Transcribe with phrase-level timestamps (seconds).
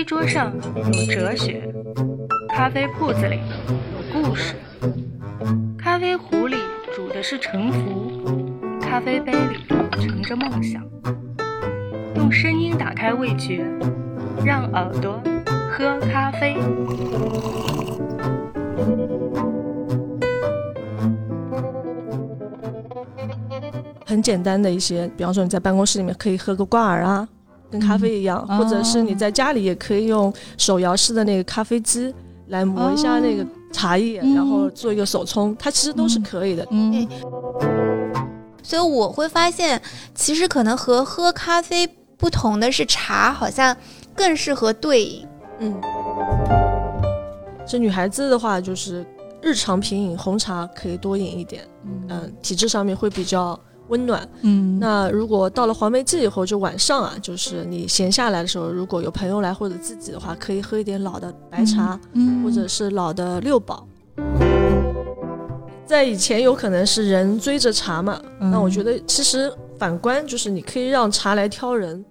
[0.00, 1.62] 啡桌上有哲学，
[2.48, 3.38] 咖啡铺子里
[3.92, 4.54] 有故事，
[5.76, 6.56] 咖啡壶里
[6.96, 8.10] 煮的是沉浮，
[8.80, 9.58] 咖啡杯里
[10.00, 10.82] 盛着梦想。
[12.14, 13.62] 用声音打开味觉，
[14.42, 15.20] 让耳朵
[15.70, 16.56] 喝咖啡。
[24.06, 27.28] 很简单的一些，比方说你在办公室里面可以喝个挂耳啊，
[27.70, 29.02] 跟咖啡一样，嗯或者是哦。
[29.02, 32.12] 你在家里也可以用手摇式的那个咖啡机
[32.48, 36.66] 来磨一下那个茶叶，嗯然后做一个手冲，它其实都是可以的。
[36.70, 37.06] 嗯。
[38.62, 39.80] 所以我会发现，
[40.14, 43.76] 其实可能和喝咖啡不同的是，茶好像
[44.14, 45.26] 更适合对饮。
[45.60, 45.74] 嗯，
[47.66, 49.04] 这女孩子的话，就是
[49.40, 51.66] 日常品饮红茶可以多饮一点，
[52.08, 53.58] 嗯，体质上面会比较
[53.90, 54.26] 温暖。
[54.40, 63.86] 嗯那如果到了黄梅季以后，就晚上啊，就是你闲下来的时候，如果有朋友来或者自己的话，可以喝一点老的白茶，嗯或者是老的六宝。
[65.84, 72.04] 在以前有可能是人追着茶嘛，嗯那我觉得其实反观就是你可以让茶来挑人。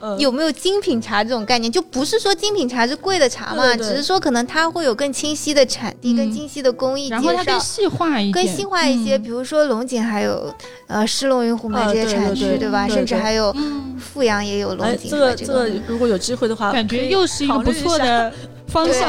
[0.00, 1.70] 呃，有没有精品茶这种概念？
[1.70, 3.88] 就不是说精品茶是贵的茶嘛，对对对。
[3.90, 6.16] 只是说可能它会有更清晰的产地、嗯。
[6.16, 7.60] 更清晰的工艺介绍然后它更。
[7.60, 9.22] 细化一点，更细化一些，嗯。
[9.22, 10.52] 比如说龙井还有
[10.86, 12.88] 呃狮龙云虎梅啊这些产区，对对对对吧？
[12.88, 18.32] 甚至还有嗯，富阳也有龙哎，井这个这如果有机会的话，感觉又是一个不错的
[18.66, 19.08] 方向。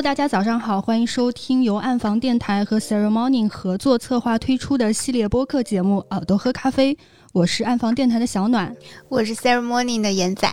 [0.00, 6.94] Hello，大家早上好，欢迎收听由暗房电台和 Morning 合作策划推出的系列播客节目《耳朵喝咖啡》，
[7.34, 8.74] 我是暗房电台的小暖。
[9.10, 10.50] 我是 Ceremony 的严仔，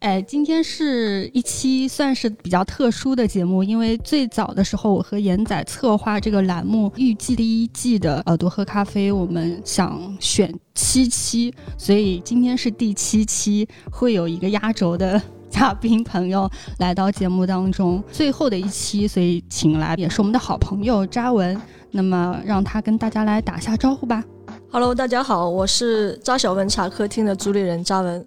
[0.00, 15.22] 哎，今天是一期算是比较特殊的节目，因为最早的时候，我和严仔策划这个栏目，预计第一季的耳朵喝咖啡，我们想选七期，所以今天是第七期，会有一个压轴的。
[15.48, 21.58] 嘉宾朋友来到节目当中，最后的一期，所以请来也是我们的好朋友扎文，
[21.90, 24.22] 那么让他跟大家来打下招呼吧。
[24.70, 28.26] Hello，大家好，我是扎小文茶客厅的主理人扎文。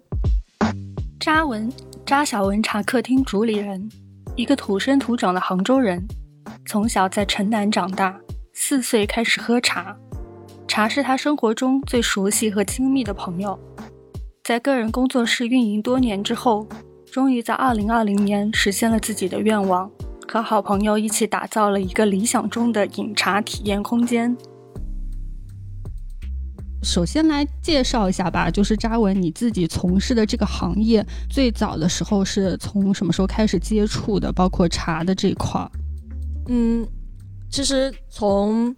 [1.20, 1.70] 扎文，
[2.04, 3.88] 扎小文茶客厅主理人，
[4.34, 6.04] 一个土生土长的杭州人，
[6.66, 8.18] 从小在城南长大，
[8.54, 9.96] 四岁开始喝茶，
[10.66, 13.56] 茶是他生活中最熟悉和亲密的朋友。
[14.42, 16.66] 在个人工作室运营多年之后，
[17.10, 19.90] 终于在2020年实现了自己的愿望，
[20.28, 24.36] 和好朋友一起打造了一个理想中的饮茶体验空间。
[26.84, 34.32] 首先来介绍一下吧，就是扎文你自己从事的这个行业，最早的时候是从什么时候开始接触的？
[34.32, 35.68] 包括茶的这一块儿。
[36.46, 36.86] 嗯，
[37.50, 38.72] 其实从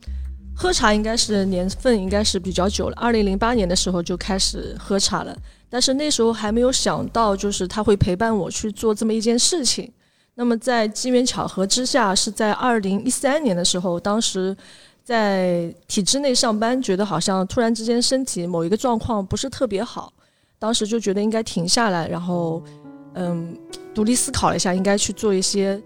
[0.54, 5.36] 喝茶应该是年份应该是比较久了，二零零八年的时候就开始喝茶了，
[5.68, 9.90] 但是那时候还没有想到，就是他会陪伴我去做这么一件事情。
[10.34, 14.56] 那么在机缘巧合之下，是在二零一三年的时候，当时
[15.04, 20.12] 在体制内上班，觉得好像突然之间身体某一个状况不是特别好，
[20.58, 22.62] 当时就觉得应该停下来，然后
[23.14, 23.54] 嗯，
[23.94, 25.78] 独立思考了一下，应该去做一些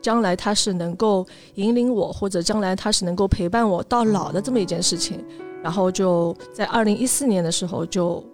[0.00, 5.24] 将来他是能够引领我，或者将来他是能够陪伴我到老的这么一件事情。
[5.62, 8.24] 然后就在二零一四年的时候就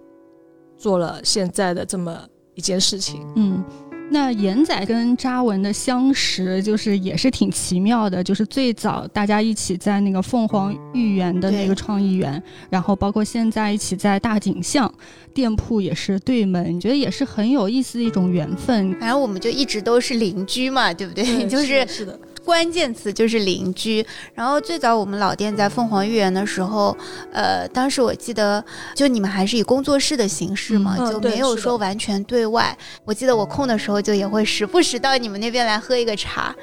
[0.77, 2.15] 做了现在的这么
[2.53, 3.25] 一件事情。
[3.35, 3.63] 嗯，
[4.07, 14.91] 那严仔跟扎文的相识，就是也是挺奇妙的，就是最早大家一起在那个凤凰御园的那个创意园，然后包括现在一起在大景巷
[15.33, 18.91] 店铺也是对门，你觉得也是很有意思的一种缘分。
[18.99, 21.23] 反正我们就一直都是邻居嘛，对不对？
[21.25, 24.05] 对就是是的，关键词就是邻居。
[24.35, 26.95] 然后最早我们老店在凤凰御园的时候，
[27.33, 28.63] 呃，当时我记得
[28.93, 32.77] 就你们还是以工作室的形式嘛，就没有说完全对外。
[33.03, 36.55] 我记得我空的时候就也会时不时到你们那边来喝一个茶。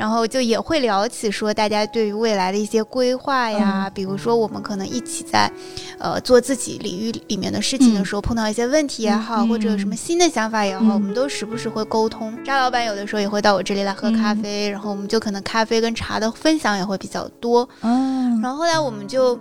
[0.00, 5.52] 然后就也会聊起说大家对于未来的一些规划呀，嗯比如说我们可能一起在，
[5.98, 12.32] 呃，做自己领域里面的事情的嗯时候碰到一些问题也好，嗯或者有什么新的想法也好，嗯我们都时不时会沟通。
[12.42, 17.68] 扎老板有的时候也会到我这里来喝咖啡，然后我们就可能咖啡跟茶的分享也会比较多。
[17.82, 19.38] 嗯，然后后来我们就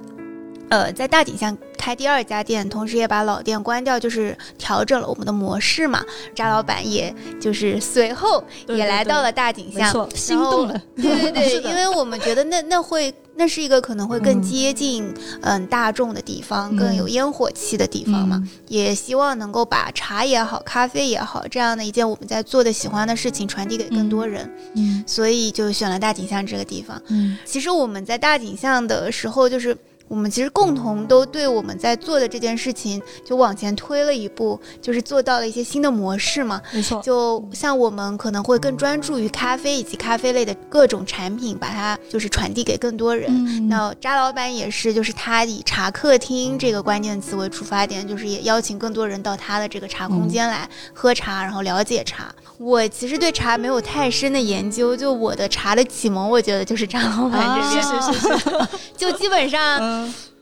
[0.68, 6.04] 呃，在大井巷开第二家店，同时也把老店关掉，就是调整了我们的模式嘛。
[6.36, 10.74] 扎老板也就是随后也来到了大井巷，心动了。
[10.98, 15.12] 对对对，因为我们觉得那那会那是一个可能会更接近
[15.42, 18.44] 嗯大众的地方，更有烟火气的地方嘛。
[18.68, 24.54] 也希望能够把茶也好，咖啡也好，这样的一件我们在做的喜欢的事情传递给更多人。
[24.76, 27.02] 嗯，所以就选了大井巷这个地方。
[27.08, 29.78] 嗯，其实我们在大井巷的时候就是。
[30.10, 36.60] 我们其实共同都对我们在做的这件事情就往前推了一步，就是做到了一些新的模式嘛。
[36.74, 43.70] 没错，就像我们可能会更专注于咖啡以及咖啡类的各种产品，把它就是传递给更多人。
[43.70, 52.34] 那扎老板也是，就是他以茶客厅这个关键词为出发点，就是也邀请更多人到他的这个茶空间来喝茶，然后了解茶。
[52.58, 58.68] 我其实对茶没有太深的研究，就我的茶的启蒙，我觉得就是扎老板这边，是是是，
[58.98, 59.99] 就基本上。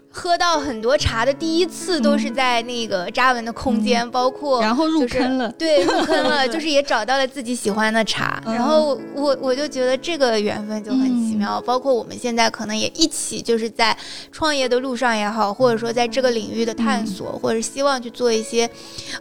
[0.10, 8.42] 喝到很多茶的第一次都是在那个扎文的空间，包括然后入坑了，对，入坑了， 就是也找到了自己喜欢的茶。
[8.44, 11.62] 然后我我就觉得这个缘分就很奇妙。
[11.62, 13.96] 包括我们现在可能也一起就是在
[14.32, 18.68] 创业的路上也好，或者说在这个领域的探索，或者希望去做一些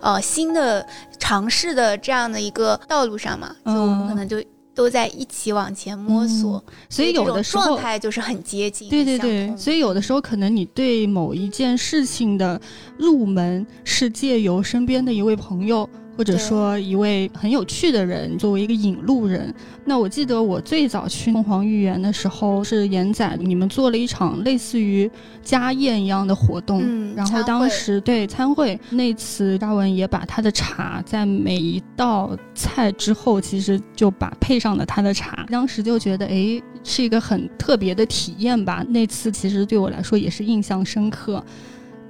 [0.01, 0.87] 呃新的
[1.19, 4.43] 尝试的这样的一个道路上嘛，就我们可能就。
[4.77, 8.91] 都在一起往前摸索，所以有的时候状态就是很接近。
[8.91, 12.61] 对对对，所以有的时候可能你对某一件事情的
[12.99, 15.89] 入门是借由身边的一位朋友。
[16.17, 19.55] 或者说一位很有趣的人作为一个引路人，
[19.85, 25.11] 那我记得我最早去凤凰御园的时候是严仔，你们做了一场类似于
[25.43, 28.79] 家宴一样的活动，嗯，然后当时对参会。
[28.91, 41.45] 那次，大文也把他的茶在每一道菜之后，其实就把配上了他的茶，当时就觉得哎是一个很特别的体验吧，那次其实对我来说也是印象深刻。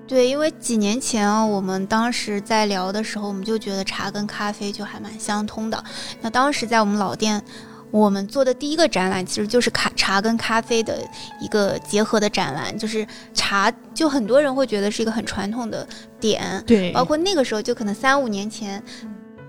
[0.07, 5.83] 对，因为几年前啊，我们当时在聊的时候，我们就觉得茶跟咖啡就还蛮相通的。
[6.21, 7.43] 那当时在我们老店，
[7.91, 10.99] 我们做的第一个展览，其实就是咖茶跟咖啡的
[11.41, 12.77] 一个结合的展览。
[12.79, 15.87] 就是茶，就很多人会觉得是一个很传统的
[16.21, 18.83] 点，对，包括那个时候，就可能三五年前。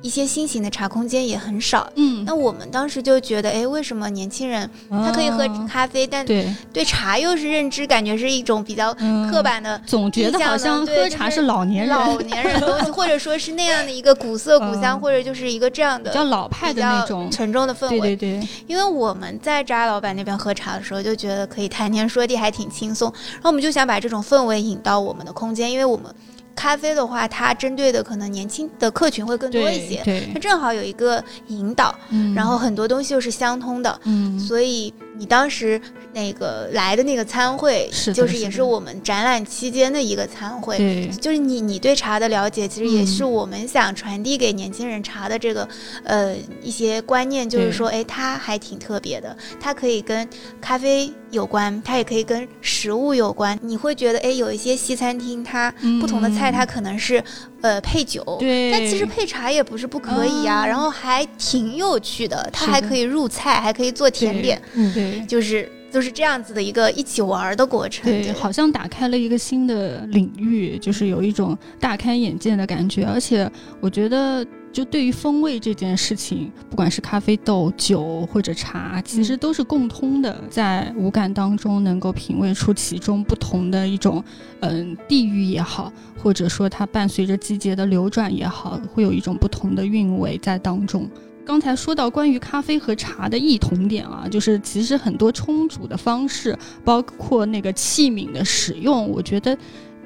[0.01, 6.53] 一些新型的茶空间也很少，嗯，那我们当时就觉得，哎，为什么年轻人他可以喝咖啡，但对。
[6.71, 8.94] 对茶又是认知，感觉是一种比较
[9.31, 11.97] 刻板的，总觉得好像喝茶是老年人。
[11.97, 17.29] 老年人 东西，或者说是那样的一个古色古香，或者就是一个这样的比较老派的那种。
[17.31, 18.47] 沉重的氛围，对对对。
[18.67, 26.13] 因为我们在扎老板那边喝茶的时候，就觉得可以谈天说地，还挺轻松，然后我们就想把这种氛围引到我们的空间，因为我们。
[26.57, 30.01] 咖啡的话，它针对的可能年轻的客群会更多一些，
[30.33, 31.95] 它正好有一个引导，
[32.36, 34.01] 然后很多东西又是相通的，
[34.39, 34.94] 所以。
[35.17, 35.79] 你当时
[36.13, 45.67] 那个来的那个参会，就是也是我们展览期间的一个参会，就是你你对茶的了解，其实也是我们想传递给年轻人茶的这个
[46.03, 50.27] 呃一些观念，就是说，哎，它还挺特别的，它可以跟
[50.61, 53.57] 咖啡有关，它也可以跟食物有关。
[53.61, 57.23] 你会觉得，哎，有一些西餐厅，它不同的菜，它可能是。
[57.62, 58.24] 呃，配酒，
[58.71, 73.50] 但其实配茶也不是不可以呀，然后还挺有趣的，它还可以入菜，还可以做甜点，嗯，对，就是就是这样子的一个一起玩的过程，对，好像打开了一个新的领域，就是有一种大开眼界的感觉，而且
[73.80, 74.45] 我觉得。
[74.77, 84.24] 就对于风味这件事情，不管是咖啡豆、酒或者茶，其实都是共通的，在五感当中能够品味出其中不同的一种，
[84.59, 85.91] 嗯，地域也好，
[86.21, 91.09] 或者说它伴随着季节的流转也好，会有一种不同的韵味在当中。
[91.44, 96.56] 刚才说到关于咖啡和茶的异同点啊，就是其实很多冲煮的方式，
[96.86, 99.57] 包括那个器皿的使用，我觉得。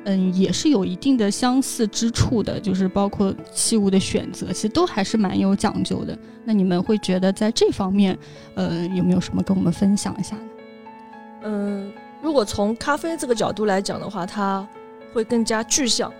[0.03, 6.17] 嗯，也是有一定的相似之处的，就是包括器物的选择，其实都还是蛮有讲究的。
[6.43, 8.17] 那你们会觉得在这方面，
[8.55, 10.41] 呃，有没有什么跟我们分享一下呢？
[11.43, 14.67] 嗯，如果从咖啡这个角度来讲的话，它
[15.13, 16.11] 会更加具象，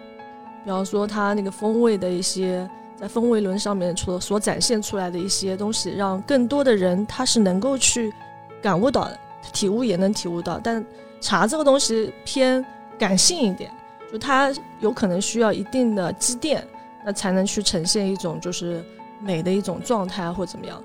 [0.64, 8.14] 比方说它那个风味的一些在风味轮上面所所展现出来的一些东西，让更多的人他是能够去
[8.62, 9.20] 感悟到的，
[9.52, 10.60] 体悟也能体悟到。
[10.64, 10.86] 但
[11.20, 12.64] 茶这个东西偏。
[13.02, 13.72] 感性一点，
[14.12, 16.64] 就它有可能需要一定的积淀，
[17.04, 18.84] 那才能去呈现一种就是
[19.20, 20.80] 美的一种状态或怎么样。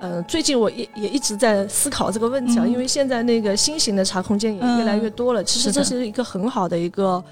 [0.00, 7.22] 嗯，最近我也也一直在思考这个问题啊，因为现在那个新型的茶空间也越来越多了，其实这是一个很好的一个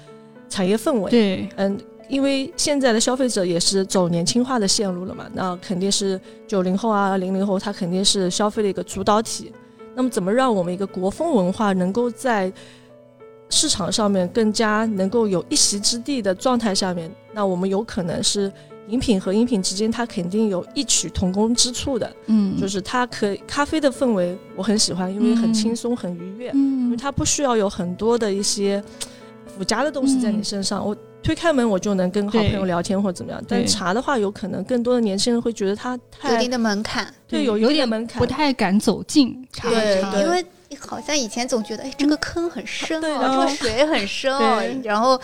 [0.47, 1.11] 产业氛围。
[1.11, 9.51] 对，嗯，因为现在的消费者也是走年轻化的线路了嘛，那肯定是九零后啊、零零后，他肯定是消费的一个主导体。
[9.93, 12.49] 那么，怎么让我们一个国风文化能够在
[13.51, 18.51] 市场上面更加能够有一席之地的状态下面，那我们有可能是
[18.87, 22.11] 饮品和饮品之间，它肯定有异曲同工之处的。
[22.27, 28.81] 嗯，就是它可以咖啡的氛围我很喜欢，因为很轻松、很愉悦，因为嗯，它不需要有很多的一些
[29.57, 30.83] 附加的东西在你身上。
[30.83, 40.43] 我推开门我就能跟好朋友聊天或者怎么样，但茶的话，有可能更多的年轻人会觉得它有一太定的门槛，对有有点门槛不太敢走近茶茶对对因为
[40.79, 45.19] 好像以前总觉得，哎，这个坑很深哦，对然后这个水很 深哦， 然后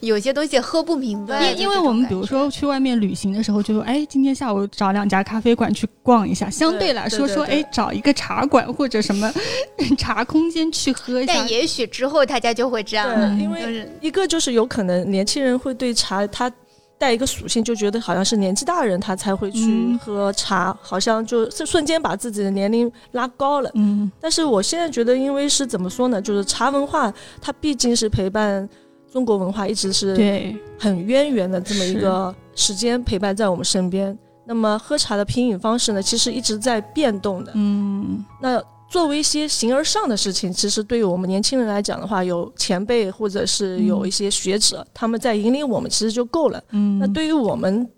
[0.00, 1.50] 有些东西喝不明白。
[1.52, 9.32] 因因为我们比如说去外面旅行的时候，就说哎，今天下午找两家咖啡馆去逛一下，相对来说说哎，找一个茶馆或者什么
[9.98, 16.50] 茶空间去喝一下但，也许之后大家就会这样了，因为一个就是有可能年轻人会对茶它
[16.98, 23.70] 带一个属性，就觉得好像是年纪大人他才会去嗯喝茶，好像就是瞬间把自己的年龄拉高了。
[23.74, 28.68] 嗯但是我现在觉得，因为是怎么说呢，就是茶文化它毕竟是陪伴
[29.12, 34.16] 中国文化一直是对，很渊源的这么一个时间陪伴在我们身边。
[34.48, 37.52] 那么喝茶的品饮方式呢，其实一直在变动的。
[37.54, 46.62] 嗯那作为一些形而上的事情，其实对于我们年轻人来讲的话，有前辈或者是有一些学者，他们在引领我们，其实就够了。
[46.70, 47.88] 嗯，那对于我们，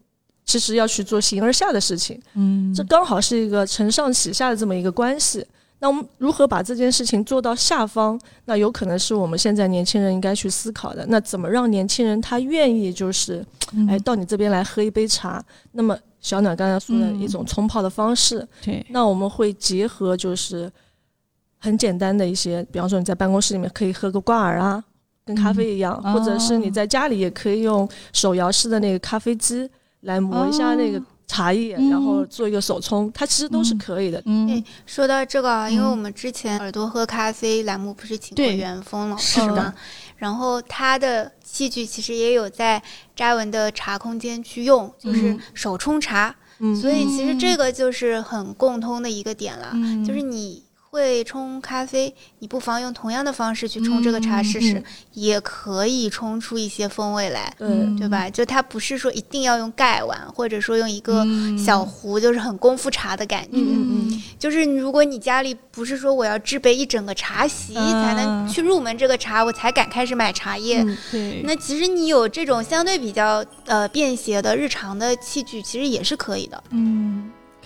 [0.45, 5.47] 其实要去做形而下的事情，嗯这刚好是一个承上启下的这么一个关系。
[5.81, 8.19] 那我们如何把这件事情做到下方？
[8.47, 11.07] 那有可能是我们现在年轻人应该去思考的。
[11.09, 15.41] 那怎么让年轻人他愿意就是，嗯哎，到你这边来喝一杯茶？
[15.71, 17.21] 那么小暖刚才说的嗯。
[17.21, 20.71] 一种冲泡的方式，对，那我们会结合就是
[21.59, 24.83] 很简单的一些，比方说你在办公室里面可以喝个挂耳啊，
[25.25, 26.59] 跟咖啡一样，嗯或者是哦。
[26.59, 29.69] 你在家里也可以用手摇式的那个咖啡机
[30.01, 31.03] 来磨一下那个哦。
[31.27, 31.91] 茶叶，嗯。
[31.91, 34.23] 然后做一个手冲，它其实都是可以的。
[34.25, 34.49] 嗯。
[34.51, 35.91] 哎说到这个啊，因为嗯。
[35.91, 38.57] 我们之前耳朵喝咖啡栏目不是请过对。
[38.57, 39.75] 元丰老是的师吗？
[40.19, 42.83] 然后他的器具其实也有在
[43.17, 45.41] 扎文的茶空间去用，就是嗯。
[45.55, 46.35] 手冲茶。
[46.61, 50.05] 嗯，所以其实这个就是很共通的一个点了，嗯。
[50.05, 58.31] 就是你会冲咖啡，你不妨用同样的方式去冲这个茶试试，嗯也可以冲出一些风味来，对，嗯对吧？
[58.31, 63.49] 就它不是说一定要用盖碗，或者说用一个嗯小壶，就是很功夫茶的感觉。
[63.53, 70.85] 嗯嗯就是如果你家里不是说我要制备一整个茶席、啊才能去入门这个茶，我才敢开始买茶叶。
[71.45, 76.63] 那其实你有这种相对比较呃便携的日常的器具，其实也是可以的。
[76.71, 77.08] 嗯，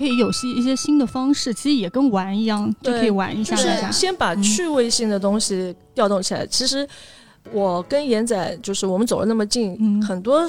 [0.02, 3.62] 可以有些一些新的方式，其实也跟玩一样，就对可以玩一下就。
[3.62, 6.44] 是先把趣味性的东西调动起来。
[6.48, 6.86] 其实
[7.52, 10.44] 我跟严仔就是我们走了那么近，嗯很多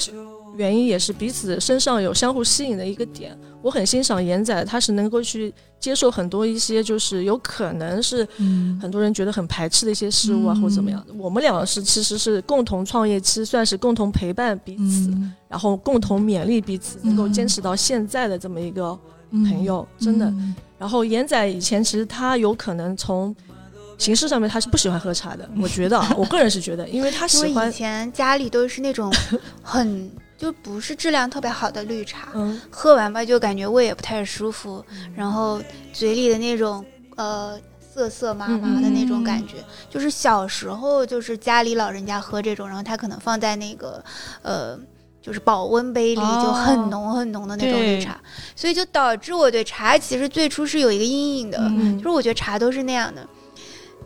[0.58, 3.38] 原因也是彼此身上有相互吸引的一个点。
[3.62, 11.14] 我很欣赏严仔，他是能够去接受很多一些就是有可能是嗯很多人觉得很排斥的一些事物啊，嗯或者怎么样的。
[11.14, 19.00] 我们俩是其实是共同创业期，算是共同陪伴彼此，嗯然后共同勉励彼此，能够坚持到现在的这么一个
[19.44, 20.26] 朋友，真的。
[20.28, 23.34] 嗯然后严仔以前其实他有可能从
[23.98, 29.10] 形式上面他是不喜欢喝茶的， 我觉得啊，我个人是觉得，因为他喜欢以，前家里都是那种
[29.64, 34.84] 很就不是质量特别好的绿茶，嗯，喝完吧就感觉胃也不太舒服，
[35.16, 35.62] 然后
[35.94, 36.84] 嘴里的那种
[37.16, 44.04] 呃涩涩麻麻的那种感觉，就是小时候就是家里老人家喝这种，然后他可能放在那个
[44.42, 44.78] 呃。
[45.24, 48.02] 就是保温杯里哦就很浓很浓的那种绿对。
[48.02, 48.20] 茶，
[48.56, 51.98] 所以就导致我对茶其实最初是有一个阴影的，嗯。
[51.98, 53.26] 就是我觉得茶都是那样的，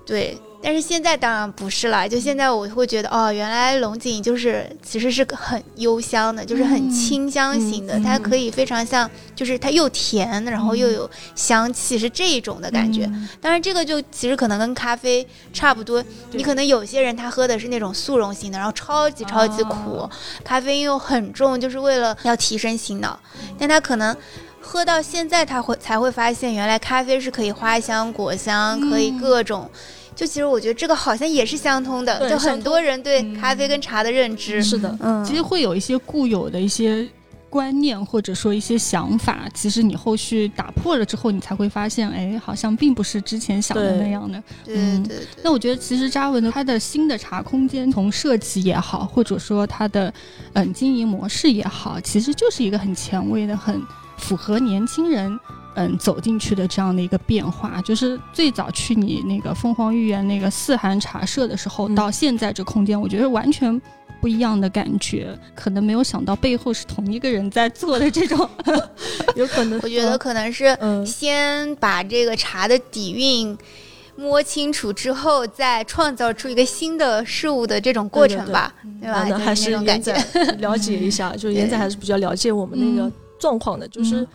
[0.06, 0.38] 对。
[0.62, 13.06] 但是现在当然不是了，就现在我会觉得哦，原来龙井就是其实是个很幽香的，就是很嗯清香型的，嗯它可以非常像，就是它又甜，然后又有香气，是这一种的感觉。
[13.06, 16.04] 嗯当然，这个就其实可能跟咖啡差不多。
[16.32, 20.10] 你可能有些人他喝的是那种速溶型的，然后超级超级苦，哦
[20.44, 23.20] 咖啡因又很重，就是为了要提神醒脑。
[23.58, 24.16] 但他可能
[24.60, 29.70] 喝到现在，他会才会发现，原来咖啡是可以花香、果香，可以嗯各种。
[30.18, 34.64] 就其实我觉得这个好像也是相通的，就对很多人对嗯咖啡跟茶的认知。
[34.64, 37.08] 是的，嗯，其实会有一些固有的一些
[37.52, 44.42] 观念或者说一些想法，其实你后续打破了之后，你才会发现，哎，好像并不是之前想的那样的。
[44.66, 44.76] 对
[45.08, 45.18] 对。
[45.44, 50.12] 那我觉得其实扎文的他的新的茶空间，从设计也好，或者说他的
[50.54, 53.80] 嗯经营模式也好，其实就是一个很前卫的、很
[54.18, 55.40] 符合年轻人
[55.78, 57.82] 嗯走进去的这样的一个变化。
[57.82, 63.82] 就是最早去你那个凤凰御园那个四寒茶社的时候，嗯到现在这空间，我觉得完全。
[64.20, 68.50] 不一样的感觉，可能没有想到背后是同一个人在做的这种，
[69.38, 73.56] 有可能，我觉得可能是嗯，先把这个茶的底蕴
[74.16, 79.24] 摸清楚之后，再创造出一个新的事物的这种过程吧，对吧？
[79.30, 80.12] 那还是那种感觉。
[80.58, 84.28] 了解一下，就是严仔还是比较了解我们那个状况的，就是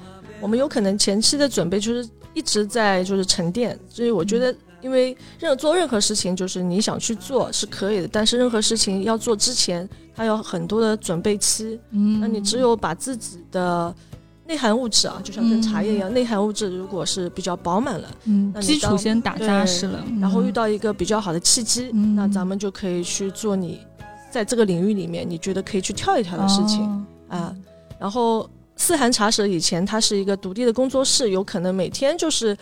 [0.42, 4.54] 我们有可能前期的准备就是一直在就是沉淀，所以我觉得。
[4.82, 11.78] 因为任做任何事情，就是你想去做是可以的，但是任何事情要做之前，它有很多的准备期。
[11.92, 13.94] 嗯，那你只有把自己的
[14.44, 23.78] 内涵物质啊，就像跟茶叶一样，内涵物质如果是比较饱满了，嗯，基础先打扎实了，然后遇到一个比较好的契机，那咱们就可以去做你
[24.32, 27.54] 在这个领域里面你觉得可以去跳一跳的事情啊。
[28.00, 32.57] 然后四寒茶舍以前它是一个独立的工作室，有可能每天就是。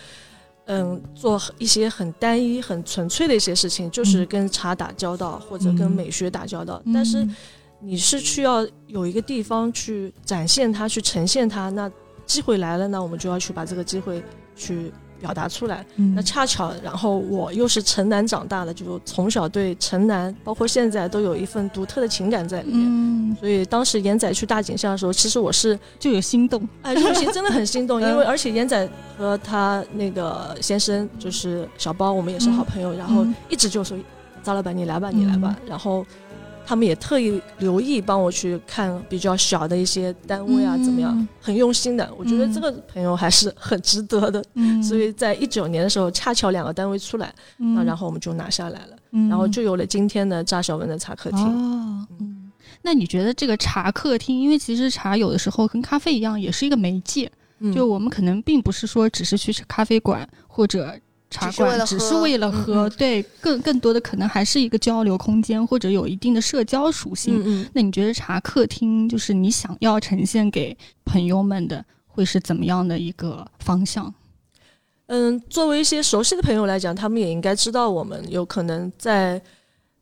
[0.66, 6.80] 嗯，做一些很单一、很纯粹的一些事情，就是跟茶打交道或者跟美学打交道。
[6.94, 7.26] 但是
[7.80, 11.70] 你是需要有一个地方去展现它、去呈现它。
[11.70, 11.90] 那
[12.24, 14.22] 机会来了，那我们就要去把这个机会
[14.54, 14.92] 去。
[15.20, 15.84] 表达出来，
[16.16, 23.36] 那恰巧，然后我又是城南长大的，就从小对城南，包括现在都有一份独特的情感在里面。
[23.38, 33.96] 所以当时严仔去大井巷的时候，其实我是就有心动， 哎，入心真的很心动，因为而且严仔和他那个先生就是小包，我们也是好朋友，然后一直就说
[34.42, 36.04] 张老板你来吧，你来吧，然后。
[36.70, 41.28] 他们也特意留意帮我去看比较小的一些单位啊，怎么样？
[41.40, 44.40] 很用心的，我觉得这个朋友还是很值得的。
[44.80, 48.96] 所以在一九年的时候，恰巧两个单位出来，那然后我们就拿下来了，
[49.28, 51.40] 然后就有了今天的扎小文的茶客厅。
[51.40, 57.28] 哦，嗯，那你觉得这个茶客厅，因为其实茶有的时候跟咖啡一样，也是一个媒介，
[57.74, 60.96] 就我们可能并不是说只是去咖啡馆或者。
[61.30, 67.40] 茶馆只是为了喝，对，更更多的可能还是一个交流空间，或者有一定的社交属性。
[67.46, 74.12] 嗯那你觉得茶客厅就是你想要呈现给朋友们的，会是怎么样的一个方向？
[75.06, 79.40] 嗯，作为一些熟悉的朋友来讲，他们也应该知道我们有可能在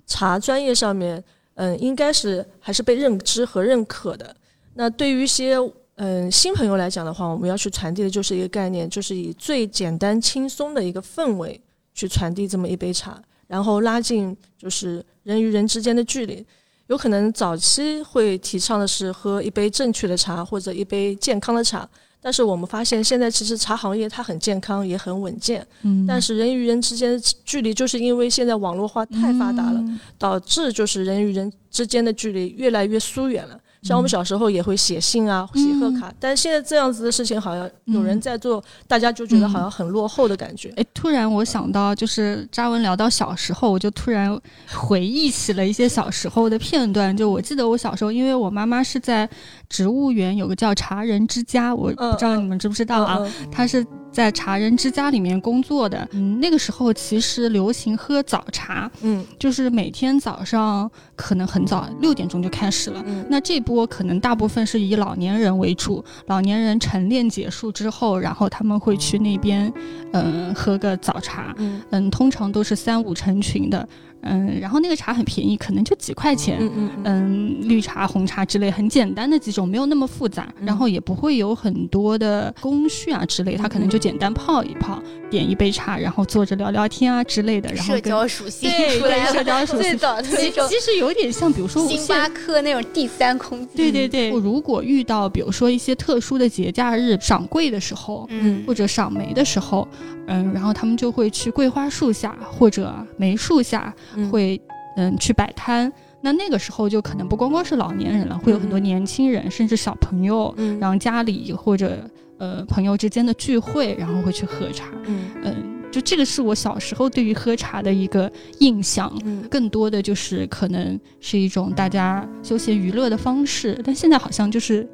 [0.06, 1.22] 茶专业上面，
[1.56, 4.34] 嗯，应该是还是被认知和认可的。
[4.74, 5.58] 那对于一些。
[6.00, 11.60] 嗯，新朋友来讲的话，我们要去传递的就是一个概念，就是以最简单轻松的一个氛围
[11.92, 16.46] 去传递这么一杯茶，然后拉近就是人与人之间的距离。
[16.86, 21.86] 有可能早期会提倡的是喝一杯正确的茶或者一杯健康的茶，
[22.20, 29.84] 但是我们发现现在其实茶行业它很健康也很稳健，嗯，但是人与人之间的距离就是因为现在网络化太发达了，
[30.16, 33.60] 导致就是人与人之间的距离越来越疏远了。
[33.82, 40.72] 像我们小时候也会写信啊，写贺卡，但是现在这样子的事情好像有人在做，大家就觉得好像很落后的感觉。
[40.76, 44.38] 哎，突然我想到，就是扎文聊到小时候，我就突然
[44.68, 47.16] 回忆起了一些小时候的片段。
[47.16, 49.28] 就我记得我小时候，因为我妈妈是在
[49.68, 53.18] 植物园有个叫茶人之家，我不知道你们知不知道啊？
[53.50, 53.86] 他是。
[54.10, 63.04] 在茶人之家里面工作的，嗯，那个时候其实流行喝早茶，嗯，就是每天早上可能很早，六点钟就开始了。
[63.28, 69.70] 那这波可能大部分是以老年人为主，老年人晨练结束之后，然后他们会去那边，
[70.14, 71.54] 嗯，喝个早茶，
[71.90, 73.86] 嗯，通常都是三五成群的。
[74.22, 76.58] 嗯，然后那个茶很便宜，可能就几块钱。
[76.60, 85.00] 嗯嗯嗯，绿茶、红茶之类很简单的几种，没有那么复杂，然后也不会有很多的工序啊之类，他可能就简单泡一泡，
[85.30, 87.72] 点一杯茶，然后坐着聊聊天啊之类的。
[87.72, 93.68] 然后社交属性对对，社交属 性最早的那种，其实有点像，比如说星巴克那种第三空间。
[93.76, 99.86] 对对对，如果遇到比如说一些特殊的节假日赏桂的时候，嗯，或者赏梅的时候，
[100.26, 103.94] 嗯，然后他们就会去桂花树下或者梅树下。
[104.30, 104.60] 会
[104.96, 111.98] 嗯去摆摊，那那个时候就可能不光光是老年人了，会有很多年轻人，甚至小朋友，然后家里或者
[112.38, 114.88] 呃朋友之间的聚会，然后会去喝茶。
[115.06, 119.12] 嗯，就这个是我小时候对于喝茶的一个印象，
[119.48, 124.86] 更多的就是可能是一种大家休闲娱乐的方式，但现在好像就是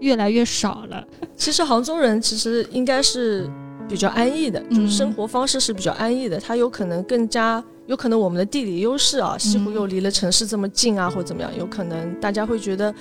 [0.00, 1.06] 越来越少了。
[1.36, 3.48] 其实杭州人其实应该是
[3.88, 7.62] 比较安逸的，就是生活方式是比较安逸的，他有可能更加。
[7.86, 12.94] 有可能我们的地理优势啊，西湖又离了城市这么近啊，或者怎么样，有可能大家会觉得，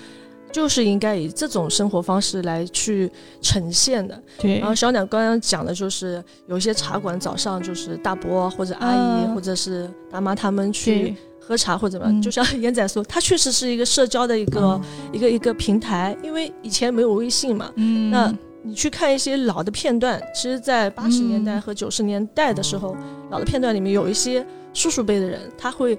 [0.52, 3.10] 就是应该以这种生活方式来去
[3.41, 4.22] 呈现的。
[4.39, 4.60] 对。
[4.60, 17.72] 然后小鸟刚刚讲的就是，有一些茶馆早上就是大伯或者阿姨或者是大妈他们去喝茶或者怎么样，就像严仔说，它确实是一个社交的一个一个一个平台，因为以前没有微信嘛。
[17.76, 18.12] 嗯。
[18.12, 18.34] 那。
[18.65, 22.96] 你去看一些老的片段，其实，在八十年代和九十年代的时候，
[23.30, 24.41] 老的片段里面有一些
[24.73, 25.97] 叔叔辈的人，他会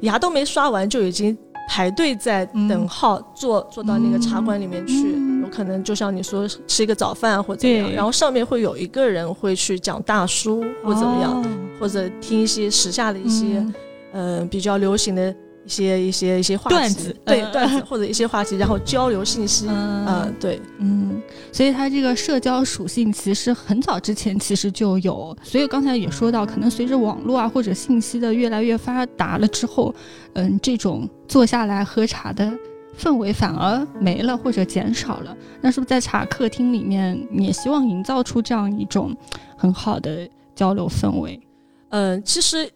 [0.00, 1.36] 牙都没刷完就已经
[1.68, 11.42] 排队在等号坐坐到那个茶馆里面去，有可能就像你说吃一个早饭或怎么样，然后上面会有一个人会去讲大书或怎么样，
[11.78, 13.74] 或或者听一些时下的一些嗯。
[14.14, 15.34] 呃比较流行的
[15.64, 21.22] 一些一些一些话题，段子嗯对段子或者一些话题，然后交流信息，嗯嗯，对，嗯，
[21.52, 29.94] 所以它这个社交属性其实很早之前其实就有，所以刚才也说到，可能随着网络啊或者信息的越来越发达了之后，
[30.34, 32.52] 嗯，这种坐下来喝茶的
[32.98, 35.36] 氛围反而没了或者减少了。
[35.60, 39.16] 那是不是在茶客厅里面，你也希望营造出这样一种
[39.56, 41.40] 很好的交流氛围？
[41.88, 42.68] 嗯，其实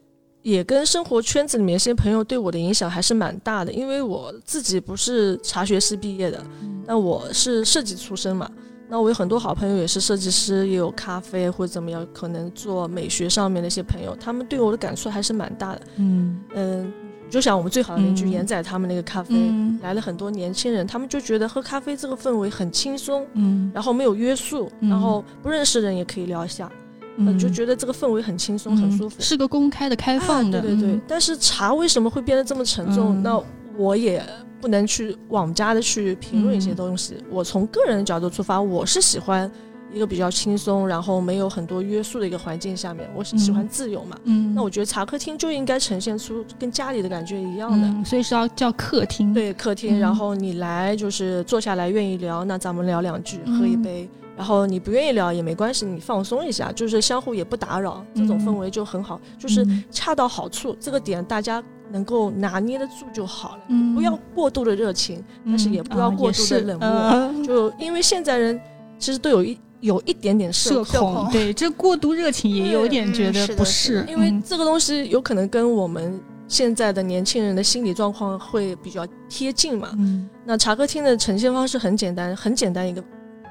[0.43, 6.43] 也跟生活圈子里面一些朋友对我的影响还是蛮大的，因为我自己不是茶学系毕业的，
[6.87, 8.51] 那我是设计出身嘛。
[8.91, 15.83] 那我有很多好朋友也是设计师，也有咖啡或者怎么样，可能做美学上面的一些朋友，他们对我的感触还是蛮大的。
[15.97, 16.93] 嗯嗯，
[17.29, 26.79] 就像我们最好的邻居嗯严仔他们那个咖啡，嗯来了很多年轻人，他们就觉得喝咖啡这个氛围很轻松，嗯然后没有约束，嗯然后不认识的人也可以聊一下，嗯
[27.27, 29.17] 呃就觉得这个氛围很轻松，很舒服。
[29.21, 30.59] 是个公开的、开放的。
[30.59, 33.17] 啊对对对，嗯但是茶为什么会变得这么沉重？
[33.17, 33.43] 嗯那
[33.77, 34.23] 我也
[34.61, 37.17] 不能去妄加的去评论一些东西。
[37.31, 39.49] 我从个人的角度出发，我是喜欢
[39.93, 44.17] 一个比较轻松，然后没有很多约束的一个环境下面，我是喜欢嗯自由嘛。
[44.25, 47.87] 嗯，那我觉得茶客厅就应该呈现出跟家里的感觉一样的。
[47.87, 54.11] 嗯，所以是要叫客厅。，对客厅，嗯然后你来就是坐下来愿意聊，那咱们聊两句，喝一嗯杯。
[54.39, 58.47] 然后你不愿意聊也没关系，你放松一下，就是相互也不打扰，这种嗯。
[58.47, 59.83] 氛围就很好，就是嗯。
[59.91, 63.97] 恰到好处，这个点大家能够拿捏得住就好了，嗯。
[63.97, 66.87] 不要过度的热情，但是也不要啊过度的冷漠。
[66.89, 68.61] 呃就因为现在人
[68.97, 74.41] 其实都有一有一点点社社恐， 对，这过度热情也有点觉得不是因为嗯。
[74.47, 79.91] 这个东西有可能跟我们现在的年轻人的心理状况会比较贴近嘛。
[79.99, 80.31] 嗯。
[80.45, 83.03] 那茶客厅的呈现方式很简单，很简单一个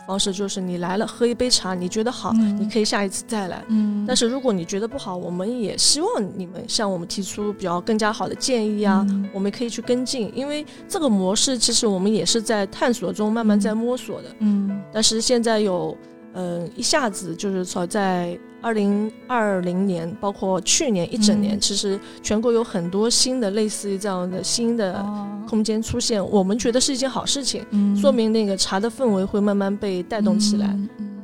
[0.08, 3.62] 方式就是你来了喝一杯茶，你觉得好，嗯你可以下一次再来。
[3.68, 14.30] 嗯，但是如果你觉得不好，我们也希望你们向我们提出比较更加好的建议啊，嗯我们可以去跟进，因为这个模式其实我们也是在探索中慢慢在摸索的。
[14.40, 15.96] 嗯但是现在有，
[16.34, 30.76] 嗯、一下子就是说在二零二零年，包括去年一整年，嗯其实全国有很多新的类似于这样的新的哦空间出现，我们觉得是一件好事情，嗯说明那个茶的氛围会慢慢被带动起来，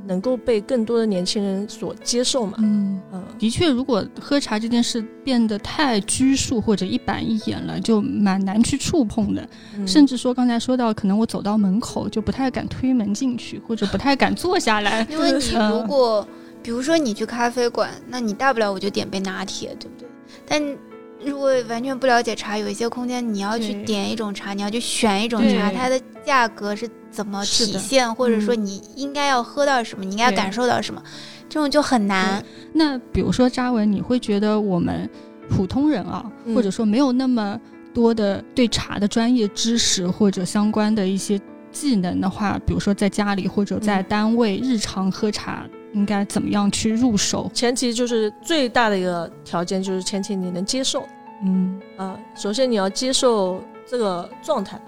[0.06, 2.54] 能够被更多的年轻人所接受嘛。
[2.60, 3.00] 嗯。
[3.12, 9.48] 嗯，的确，如果喝茶这件事变得太拘束或者一板一眼了，就蛮难去触碰的。
[9.78, 15.06] 嗯甚至说，刚才说到，可能我走到门口就不太敢推门进去，或者不太敢坐下来。
[15.10, 16.28] 因为你 嗯如果，
[16.64, 20.08] 比如说你去咖啡馆，那你大不了我就点杯拿铁，对不对？
[20.48, 20.78] 但
[21.24, 28.66] 如果完全不了解茶，有一些空间你要去点一种茶，你要去选一种茶，它的价格是怎么体现，或者说嗯。
[28.66, 31.04] 你应该要喝到什么，你应该对感受到什么，
[31.50, 32.44] 这种就很难。
[32.74, 35.10] 那比如说扎文，你会觉得我们
[35.50, 36.56] 普通人啊，嗯。
[36.56, 37.60] 或者说没有那么
[37.94, 41.40] 多的对茶的专业知识或者相关的一些
[41.72, 44.06] 技能的话，比如说在家里或者在嗯。
[44.10, 47.50] 单位日常喝茶，应该怎么样去入手？
[47.54, 51.08] 前提就是最大的一个条件就是前提你能接受
[51.46, 54.80] 嗯啊、首先你要接受这个状态。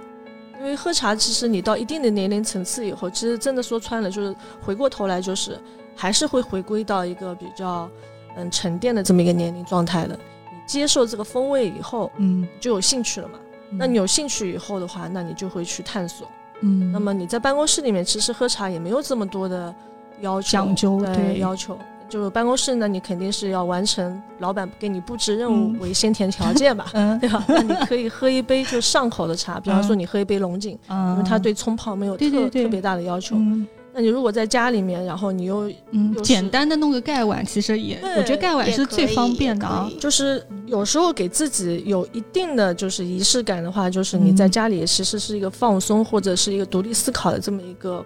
[0.58, 5.60] 因为喝茶，其实你到一定的年龄层次以后，其实真的说穿了，就是回过头来，就是
[5.94, 7.90] 还是会回归到一个比较
[8.38, 10.18] 嗯沉淀的这么一个年龄状态的。
[10.50, 13.38] 你接受这个风味以后，嗯，就有兴趣了嘛。
[13.72, 16.26] 那你有兴趣以后的话，那你就会去探索。
[16.62, 19.76] 嗯，那么你在办公室里面，其实喝茶也没有这么多的
[20.22, 21.78] 要求讲究对对要求。
[22.08, 27.44] 就是办公室呢，你肯定是要完成老板给你布置任务嗯为先填条件吧，嗯对吧？
[27.48, 33.36] 那你可以喝一杯就上口的茶，比方说你喝一杯龙井，嗯，因为它对冲泡没有特特别大的要求。
[33.36, 39.90] 嗯那你如果在家里面，然后你又嗯简单的弄个盖碗，其实也，我觉得盖碗是最方便的啊。
[40.02, 48.06] 就是有时候给自己有一定的就是仪式感的话，就是你在嗯家里其实是一个放松或者是一个独立思考的这么一个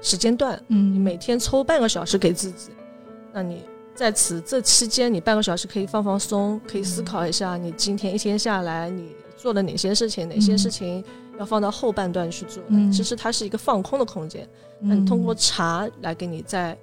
[0.00, 0.60] 时间段。
[0.68, 2.70] 嗯，你每天抽半个小时给自己，
[3.32, 3.62] 那你
[3.94, 11.04] 在此这期间，你半个小时可以放放松，可以思考一下你今天一天下来你做了哪些事情，哪些事情
[11.38, 12.62] 要放到后半段去做。
[12.68, 14.48] 嗯其实它是一个放空的空间，
[14.80, 16.76] 那你通过茶来给你再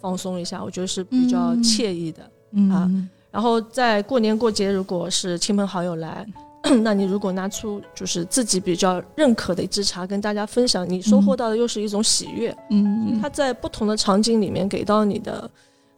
[0.00, 2.30] 放松一下，我觉得是比较嗯惬意的。
[2.52, 2.90] 嗯啊
[3.30, 6.26] 然后在过年过节，如果是亲朋好友来，
[6.82, 12.54] 那你如果拿出就是自己比较认可的一支茶跟大家分享，你收获到的又是一种喜悦。
[12.70, 13.18] 嗯。
[13.22, 15.48] 它在不同的场景里面给到你的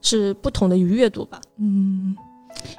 [0.03, 1.41] 是不同的愉悦度吧。
[1.59, 2.15] 嗯，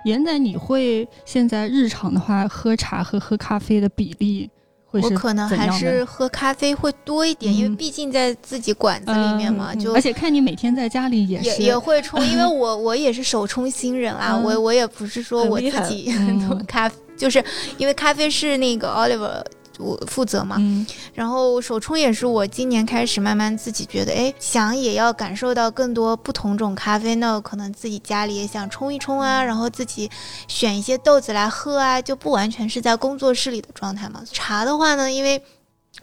[0.05, 4.49] 严仔，你会现在日常的话，喝茶和喝咖啡的比例
[4.85, 14.43] 会是我可能还是喝咖啡会多一点，因为嗯毕竟在自己馆子里面嘛，嗯就而且看你每天在家里也也是也会冲， 因为我我也是手冲新人啊，嗯。
[14.43, 16.63] 我我也不是说我自己嗯。
[16.67, 17.43] 咖，就是
[17.77, 19.43] 因为咖啡是那个 Oliver
[19.77, 30.09] 我负责嘛，嗯然后手冲也是我今年开始慢慢自己觉得，哎，想也要感受到更多不同种咖啡，那可能自己家里也想冲一冲啊，然后自己
[30.47, 34.23] 选一些豆子来喝啊，就不完全是在工作室里的状态嘛。
[34.31, 35.41] 茶的话呢，因为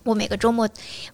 [0.05, 0.68] 我每个周末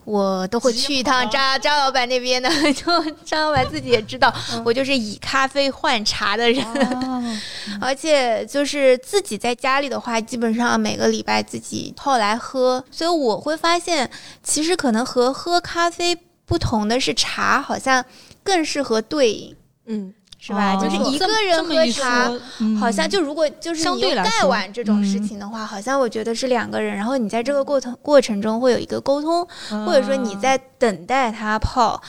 [0.04, 2.84] 我都会去一趟张张老板那边的， 就
[3.24, 4.32] 张老板自己也知道，
[4.64, 6.64] 我就是以咖啡换茶的人。
[6.64, 7.22] 哦。
[7.80, 14.08] 而且就是自己在家里的话，基本上每个礼拜自己泡来喝，所以我会发现，
[14.42, 18.04] 其实可能和喝咖啡不同的是，茶好像
[18.42, 19.56] 更适合对饮，
[19.86, 20.12] 嗯，
[20.46, 20.74] 是吧？
[20.74, 22.30] 哦就是一个人喝茶。
[22.60, 29.46] 嗯好像就如果就是相你用盖对来说碗这种事嗯情的话，好像我觉得是两个人，然后你在这个过程过程中会有一个沟通，
[29.86, 32.02] 或者说你在等待它泡，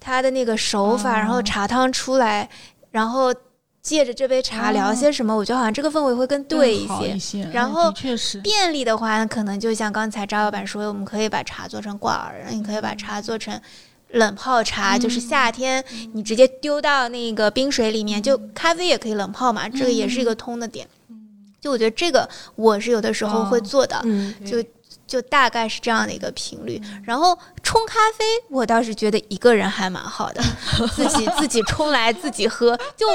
[0.00, 2.48] 它的那个手法，然后哦茶汤出来，
[2.90, 3.32] 然后
[3.80, 7.92] 借着这杯茶聊些什么，我觉得好像这个氛围会更对一些然后
[8.42, 13.58] 便利的话，可能就像刚才张老板说的，我们可以把茶做成挂耳，你可以把茶做成
[14.10, 20.88] 冷泡茶，就是夏天你直接丢到那个冰水里面，就咖啡也可以冷泡嘛，这个也是一个通的点。
[21.60, 24.64] 就我觉得这个我是有的时候会做的，嗯，就
[25.06, 26.80] 就大概是这样的一个频率。
[27.04, 30.40] 然后冲咖啡，我倒是觉得一个人还蛮好的，
[30.94, 33.06] 自己自己冲来自己喝，就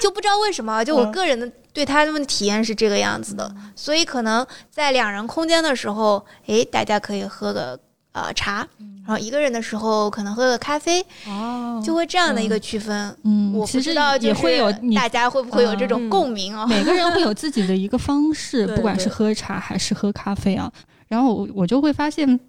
[0.00, 3.50] 就不知道为什么，就我个人的对他们的体验是这个样子的。
[3.74, 7.80] 所以可能在两人空间的时候，诶，大家可以喝个
[8.16, 8.66] 呃茶，
[9.06, 13.14] 然后一个人的时候可能喝个咖啡，哦，就会这样的一个区分。
[13.24, 16.66] 嗯，我不知道也会有大家会不会有这嗯种共鸣哦？
[16.66, 20.72] 每个人会有自己的一个方式，对 不管是喝茶还是喝咖啡啊。
[21.08, 22.40] 然后我我就会发现，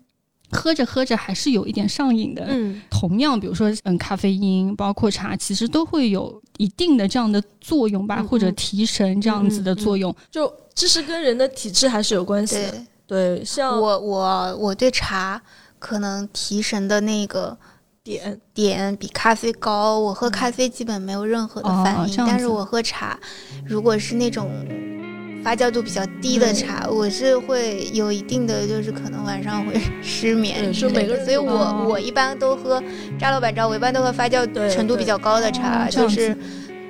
[0.49, 2.45] 喝着喝着还是有一点上瘾的。
[2.47, 10.15] 嗯，同样，比如说嗯，咖啡因包括茶，其实都会有一定的这样的作用吧，嗯或者嗯提神这样子的作用。
[10.31, 15.41] 就这是跟人的体质还是有关系的。，对，像我我我对茶
[15.79, 17.57] 可能提神的那个
[18.03, 19.97] 点，点比咖啡高。
[19.97, 23.17] 我喝咖啡基本没有任何的反应，但是我喝茶，
[23.65, 24.51] 如果是那种
[25.43, 31.01] 发酵度比较低的茶，我是会有一定的，就是可能晚上会 失眠对之类的。
[31.01, 32.83] 就每个人所以我、哦我一般都喝
[33.17, 36.35] 扎老板知道，我一般都喝发酵程度比较高的茶，就是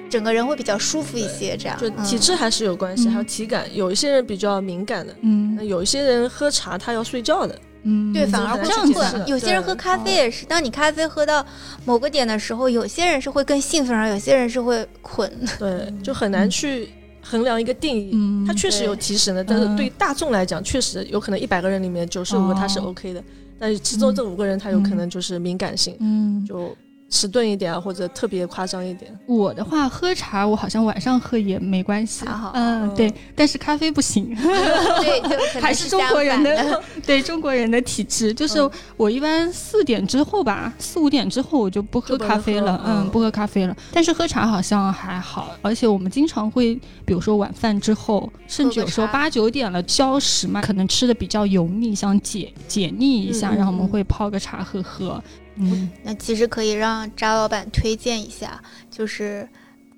[0.09, 1.55] 整个人会比较舒服一些。
[1.57, 3.65] 这样就嗯体质还是有关系，嗯还有体感。
[3.73, 7.57] 有一些人比较敏感的，嗯那嗯有一些人喝茶他要睡觉的。
[7.83, 9.27] 嗯，对，反而会个很难困。
[9.27, 11.45] 有些人喝咖啡也是，当你咖啡喝到
[11.85, 15.31] 某个点的时候，有些人是会更兴奋，而有些人是会困。
[15.57, 16.89] 对，就很难去
[17.21, 18.09] 衡量一个定义。
[18.13, 23.23] 嗯，它确实有提神的，但是嗯对大众来讲，确实有可能一百个人里面九十五个他是哦 OK 的，
[23.57, 26.75] 但是其中这五个人他有可能就是敏感性，嗯，就
[27.09, 29.17] 迟钝一点啊，或者特别夸张一点。
[29.25, 32.25] 我的话喝茶，我好像晚上喝也没关系。
[32.25, 34.35] 还好，嗯，哦对，但是咖啡不行。
[35.61, 38.71] 还是中国人的 对中国人的体质，就是嗯。
[38.97, 43.75] 我一般四点之后吧，四五点之后我就不喝咖啡了，喝嗯嗯，不喝咖啡了。
[43.93, 55.23] 但是喝茶好像还好，而且我们经常会，比如说晚饭之后，甚至有时候八九点了消食嘛，可能吃的比较油腻，想解解腻一下，然后我们嗯会泡个茶喝喝。
[55.59, 59.47] 嗯，那其实可以让扎老板推荐一下，就是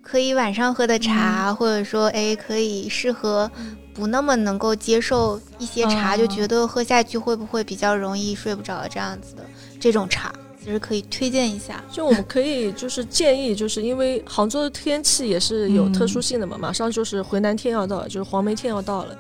[0.02, 3.50] 可以晚上喝的茶，或者说哎，可以适合
[3.94, 6.18] 不那么能够接受一些茶，哦。
[6.18, 9.46] 就觉得喝下去会不会比较容易睡不着这样子的
[9.80, 11.84] 这种茶，其实可以推荐一下。
[11.92, 19.18] 就我们可以就是建议，就是因为杭州的天气也是有特殊性的嘛，马上就是回南天要到了，就是黄梅天要到了。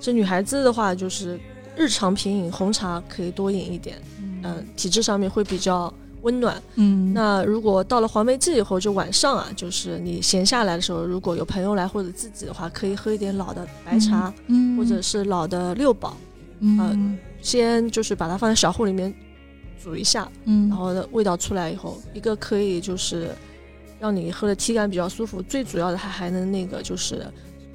[0.00, 1.38] 这女孩子的话，就是
[1.76, 4.31] 日常品饮红茶可以多饮一点，嗯、
[4.76, 6.60] 体质上面会比较温暖。
[6.76, 16.16] 嗯，那如果到了黄梅季以后，就晚上啊，就是你闲下来的时候，如果有朋友来或者自己的话，可以喝一点老的白茶，嗯，或者是老的六宝，
[16.60, 17.18] 嗯。
[17.44, 19.12] 先就是把它放在小壶里面
[19.82, 23.30] 煮一下，嗯，然后呢味道出来以后，一个可以就是
[23.98, 27.26] 让你喝的体感比较舒服，最主要的它还能那个就是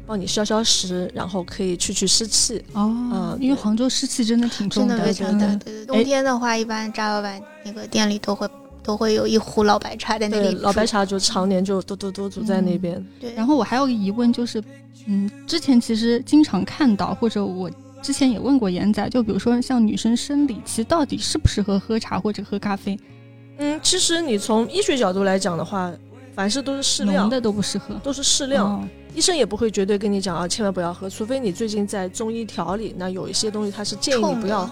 [0.08, 2.63] 帮你消消食，然后可以去去湿气。
[2.72, 5.65] 哦嗯，因为杭州湿气真的挺重真的非常的，真的。
[5.65, 5.86] 对对。
[5.86, 8.48] 冬天的话，一般扎老板那个店里都会
[8.82, 13.06] 都会有一壶老白茶在那，里煮老白茶就常年就都都都煮在那边。
[13.20, 14.63] 对，然后我还有个疑问，就是，
[15.08, 17.70] 嗯，之前其实经常看到，或者我
[18.02, 22.98] 之前也问过严仔，就比如说像女生生理期到底适不适合喝茶或者喝咖啡？
[23.58, 25.91] 嗯，其实你从医学角度来讲的话，
[26.34, 27.96] 凡事都是适量浓的都不适合。
[28.04, 28.65] 都是适量。
[28.65, 34.71] 哦医生也不会绝对跟你讲啊，千万不要喝，除非你最近在中医调理，那有一些东西他是建议你不要喝，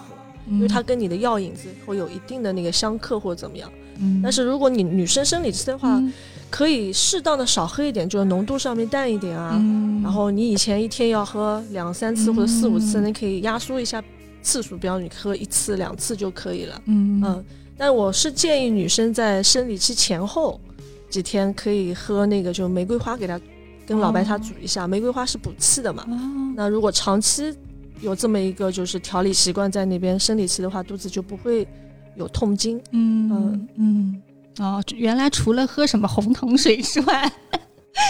[0.52, 3.68] 因为它跟你的药引子会有一定的那个相克或者怎么样。
[3.98, 6.14] 嗯，但是如果你女生生理期的话，嗯
[6.52, 9.54] 可以适当的少喝一点，就是浓度上面淡一点啊。
[9.56, 14.02] 嗯然后你以前一天要喝两三次或者四五次，嗯你可以压缩一下
[14.44, 16.80] 次数，比方你喝一次两次就可以了。
[16.86, 17.44] 嗯嗯，
[17.76, 20.60] 但我是建议女生在生理期前后
[21.10, 23.42] 几天可以喝那个就玫瑰花，给她
[23.86, 24.88] 跟老白茶煮一下。
[24.88, 26.06] 玫瑰花是补气的嘛。
[26.10, 27.54] 哦那如果长期
[28.00, 31.68] 有这么一个就是调理习惯在那边，生理期的话，肚子就不会
[32.16, 32.82] 有痛经。
[32.92, 34.22] 嗯嗯
[34.60, 37.32] 哦，原来除了喝什么红糖水之外，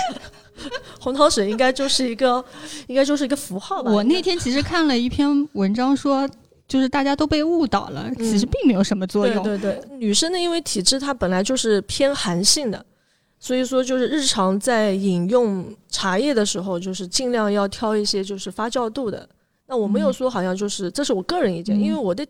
[1.01, 2.43] 红糖水应该就是一个，
[2.87, 3.89] 应该就是一个符号吧。
[3.93, 6.29] 我那天其实看了一篇文章说。
[6.67, 9.43] 就是大家都被误导了，其实并没有什么作用。
[9.43, 12.83] 嗯对对对，女生呢，因为体质它本来就是偏寒性的，
[13.45, 19.29] 所以说就是日常在饮用茶叶的时候，就是尽量要挑一些就是发酵度的。
[19.67, 22.25] 那我没有嗯说好像就是，这是我个人意见，嗯因为我的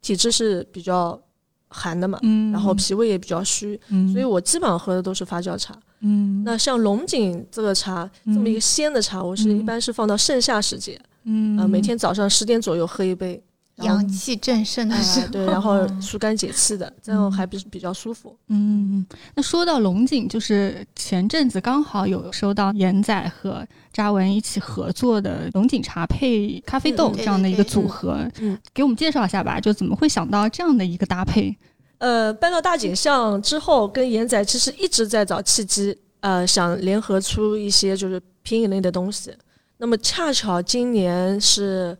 [0.00, 1.20] 体质是比较
[1.66, 5.76] 寒的嘛，嗯，然后脾胃也比较虚，嗯，所以我基本上喝的都是发酵茶。
[5.98, 13.42] 嗯，那像龙井这个茶，这么一个鲜的茶，我是嗯一般是放到盛夏时节，嗯呃，每天早上十点左右喝一杯。
[13.76, 18.36] 阳气正盛的时哎，候，对，然后疏肝解气的，这样还比比较舒服。
[18.48, 19.04] 嗯，
[19.34, 31.56] 那说到龙井，就是前阵子刚好有收到严仔和扎文一起合作的龙井茶配咖啡豆嗯这样的一个组合，嗯，给我们介绍一下吧，就怎么会想到这样的一个搭配？
[31.98, 39.32] 呃，搬到大井巷之后，跟严仔其实一直在找契机，呃，想联合出一些就是品饮类的东西。
[39.78, 41.96] 那么恰巧今年是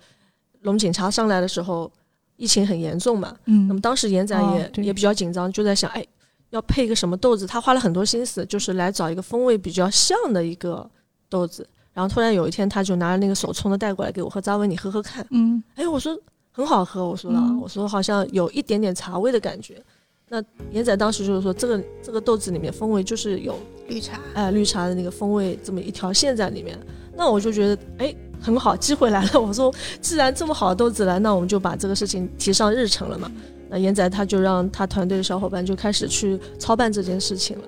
[0.62, 1.90] 龙井茶上来的时候，
[2.36, 6.04] 疫情很严重嘛，嗯那么当时严仔也、哦也比较紧张，就在想，哎，
[6.50, 7.46] 要配一个什么豆子？
[7.46, 10.88] 他花了很多心思，就是来找一个风味比较像的一个
[11.28, 11.68] 豆子。
[11.92, 15.26] 然后突然有一天，他就拿着那个手冲的带过来给我和张文你喝喝看。
[15.30, 16.18] 嗯哎，我说
[16.50, 19.82] 很好喝，我说了，嗯我说好像有一点点茶味的感觉。
[20.28, 26.78] 那严仔当时就是说，这个这个豆子里面风味就是有绿茶，哎绿茶的那个风味这么一条线在里面。
[27.16, 29.30] 那我就觉得哎很好，机会来了。
[29.40, 33.30] 我说既然这么好的豆子来，那我们就把这个事情提上日程了嘛。
[33.68, 37.64] 那严仔他就让他团队的小伙伴就开始去操办这件事情了。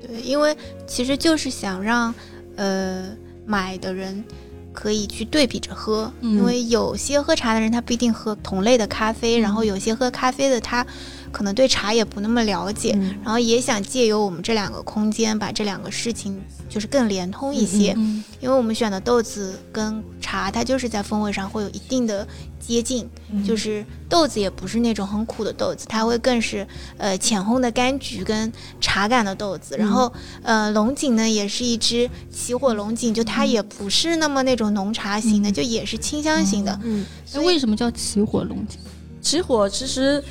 [0.00, 2.14] 对，因为其实就是想让
[2.56, 3.10] 呃
[3.44, 4.24] 买的人
[4.72, 10.86] 可以去对比着喝，嗯因为有些喝茶的人他不一定喝同类的咖啡，然后有些喝咖啡的他
[11.32, 13.14] 可能对茶也不那么了解，嗯。
[13.22, 22.26] 然后也想借由我们这两个空间把这两个事情就是更连通一些，嗯因为我们选的豆子跟茶它就是在风味上会有一定的
[22.60, 23.44] 接近，嗯。
[23.44, 29.76] 就是豆子也不是那种很苦的豆子，它会更是呃浅烘的柑橘跟茶感的豆子。
[29.76, 30.12] 然后
[30.42, 35.52] 呃龙井呢也是一只起火龙井，就它也不是那么那种浓茶型的，嗯。
[35.52, 36.78] 就也是清香型的。
[36.84, 38.78] 嗯，那所以为什么叫起火龙井？
[39.20, 40.22] 起火其实，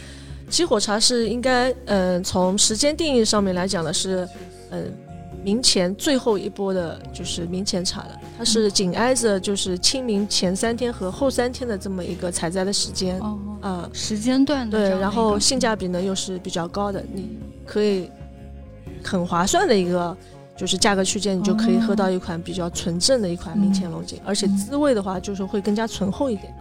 [0.49, 4.27] 起火茶是应该，嗯、从时间定义上面来讲的是，
[4.71, 4.91] 嗯、
[5.43, 18.09] 明前最后一波的就是明前茶了，它是紧挨着就是清明前三天和后三天的这么一个采摘的时间，哦，啊、时间段的对，然后性价比呢又是比较高的，你可以
[19.03, 20.15] 很划算的一个。
[20.57, 26.51] 就是价格区间，你就可以喝到一款比较纯正的一款明前龙井，而且滋味的话，就是会更加醇厚一点。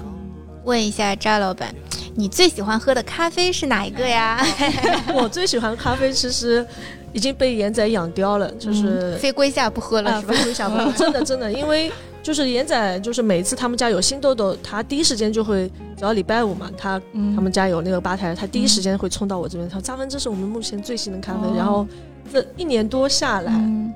[0.65, 1.75] 问一下扎老板，
[2.17, 4.43] 你最喜欢喝的咖啡是哪一个呀？
[5.15, 6.67] 我最喜欢咖啡，其实
[7.13, 10.33] 已经被严仔养刁了，就是非归下不喝了啊，是吧？
[10.35, 17.37] 非归下不可， 真的真的，因为就是严仔，就是每次他们家有新豆豆，他第一时间就会，只要礼拜五嘛，他嗯。
[17.37, 21.55] 他们家有那个吧台，他第一时间会冲到我这边，他说扎芬，这是我们目前最新的咖啡，哦。
[21.55, 21.87] 然后
[22.33, 23.93] 这一年多下来，嗯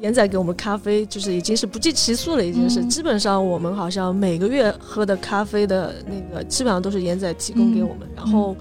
[0.00, 2.88] 严仔给我们咖啡就是已经是不计其数了，已经是、嗯。
[2.88, 8.56] 基本上我们好像每个月喝的咖啡的那个基本上都是严仔提供给我们，然后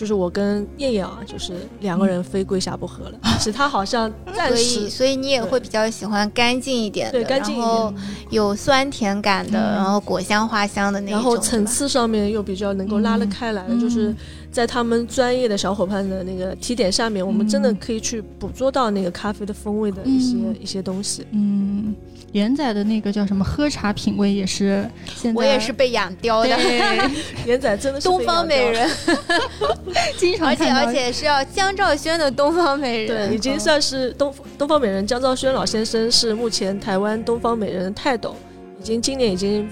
[0.00, 9.74] 就是我跟燕燕啊，就是两个人非跪下不喝了，其他好像 暂所以，所以你也会比较喜欢干净一点的，对干净一然后点，有酸甜感的，嗯。
[9.74, 14.14] 然后果香花香的那种，然后层次上面又比较能够拉得开来就是
[14.50, 20.56] 在他们专业的小伙伴的那个提点下面，我们真的可以去捕捉到那个咖啡的风味的一些、嗯。
[20.58, 21.26] 一些东西。
[21.32, 21.94] 嗯，
[22.32, 26.48] 严仔的那个叫什么喝茶品味也是现在我也是被养刁的。
[26.56, 27.10] 对，
[27.46, 28.88] 严仔真的是东方美人
[30.16, 38.36] 经常而且而且是要江兆轩的东方美人，对，已经算是东东方美人江兆轩老先生是目前台湾东方美人的泰斗，
[38.80, 39.68] 已经今年已经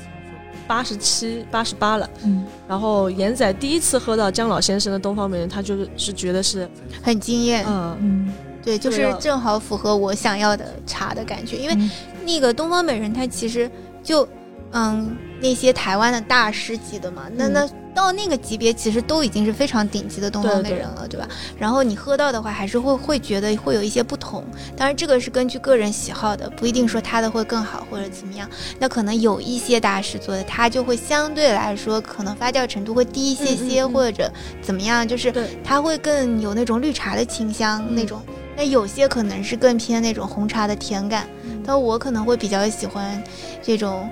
[0.67, 2.11] 八十七、八十八了。
[2.25, 6.69] 嗯然后严仔第一次喝到江老先生的东方美人，他就是是觉得是，
[7.03, 7.65] 很惊艳。
[7.67, 8.33] 嗯，嗯
[8.63, 11.57] 对，就是正好符合我想要的茶的感觉。
[11.57, 11.91] 因为嗯
[12.29, 13.71] 那个东方美人，它其实
[14.03, 14.29] 就
[14.73, 21.27] 嗯那些台湾的大师级的嘛，那嗯那到那个级别，其实都已经是非常顶级的东方美人了，对吧？
[21.59, 24.45] 然后你喝到的话，还是会会觉得会有一些不同。
[24.77, 28.49] 当然，这个是根据个人喜好的，不一定说它的会更好或者怎么样。
[28.79, 34.31] 那可能有一些大师做的，它就会相对来说可能发酵程度会低一些些，嗯嗯嗯或者
[34.63, 38.21] 怎么样，就是对它会更有那种绿茶的清香、嗯那种。
[38.57, 41.38] 那有些可能是更偏那种红茶的甜感，嗯
[41.69, 43.23] 但我可能会比较喜欢
[43.63, 44.09] 这种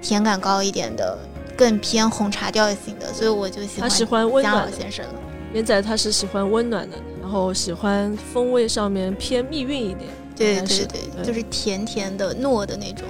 [0.00, 1.18] 甜感高一点的，
[1.56, 5.14] 更偏红茶调性的，所以我就喜欢他喜欢温江暖先生了。
[5.52, 10.08] 元仔他是喜欢温暖的，然后喜欢风味上面偏蜜韵一点。
[10.36, 13.04] 对对对，对就是甜甜的糯的那种。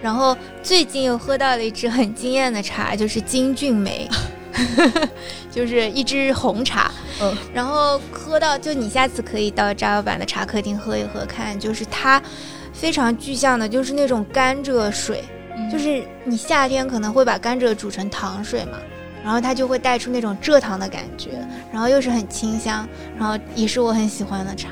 [0.00, 4.08] 然后最近又喝到了一支很惊艳的茶，就是金骏眉，
[5.50, 6.88] 就是一支红茶。
[7.20, 12.22] 嗯，然后喝到，就你下次可以到扎老板的茶客厅喝一喝看，就是它
[12.84, 15.24] 非常具象的，就是那种甘蔗水，
[15.56, 15.70] 嗯。
[15.70, 18.76] 就是你夏天可能会把甘蔗煮成糖水嘛，
[19.24, 21.30] 然后它就会带出那种蔗糖的感觉，
[21.72, 22.86] 然后又是很清香，
[23.18, 24.68] 然后也是我很喜欢的茶，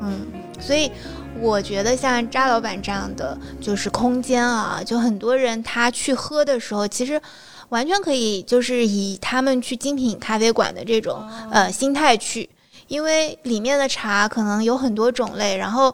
[0.00, 0.28] 嗯，
[0.60, 0.92] 所以
[1.40, 7.20] 我觉得像扎老板这样的就是空间啊，就很多人他去喝的时候，其实
[7.70, 12.48] 完全可以就是以他们去精品咖啡馆的这种、呃心态去，
[12.86, 15.92] 因为里面的茶可能有很多种类，然后。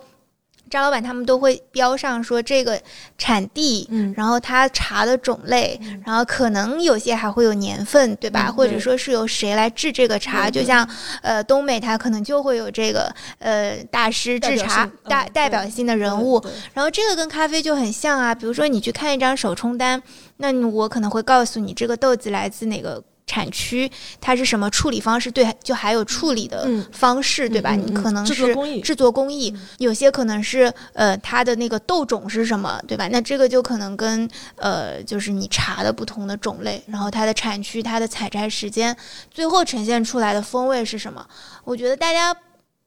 [0.68, 2.80] 张老板他们都会标上说这个
[3.18, 4.12] 产地，嗯。
[4.16, 8.46] 然后它茶的种类，然后可能有些还会有年份，对吧？
[8.48, 10.88] 嗯或者说是由谁来制这个茶，就像
[11.20, 16.42] 呃东北它可能就会有这个呃大师制茶代代表性的人物，
[16.72, 20.02] 然后这个跟咖啡就很像啊，比如说你去看一张手冲单，
[20.38, 27.72] 那我可能会告诉你这个豆子来自哪个产区，它是什么处理方式，对，就还有处理的嗯方式，对吧？
[27.72, 33.08] 你可能制是作工艺制作工艺，有些可能是呃它的那个豆种是什么，对吧？
[33.08, 38.96] 那这个就可能跟呃就是你茶的不同的种类，然后它的产区、它的采摘时间，
[39.30, 41.26] 最后呈现出来的风味是什么？
[41.64, 42.34] 我觉得大家。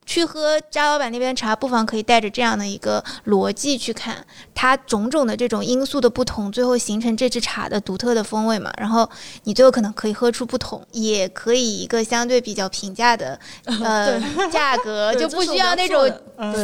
[0.09, 8.73] 去喝扎老板那边茶，不妨可以带着这样的一个逻辑去看它种种的这种因素的不同，最后形成这支茶的独特的风味嘛。
[8.79, 9.07] 然后
[9.43, 13.39] 你最后可能可以喝出不同，也可以一个相对比较平价的
[13.83, 14.19] 呃
[14.51, 16.11] 价格， 就不需要那种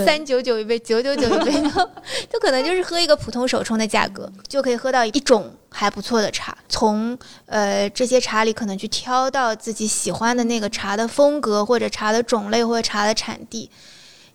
[0.04, 1.52] 三九九一杯、九九九一杯，
[2.28, 6.58] 就可能就是喝一个普通手冲的价格，就可以喝到一种还不错的茶。
[6.70, 13.70] 从呃这些茶里可能去挑到自己喜欢的那个茶的风格，或者茶的种类，或者茶的产地。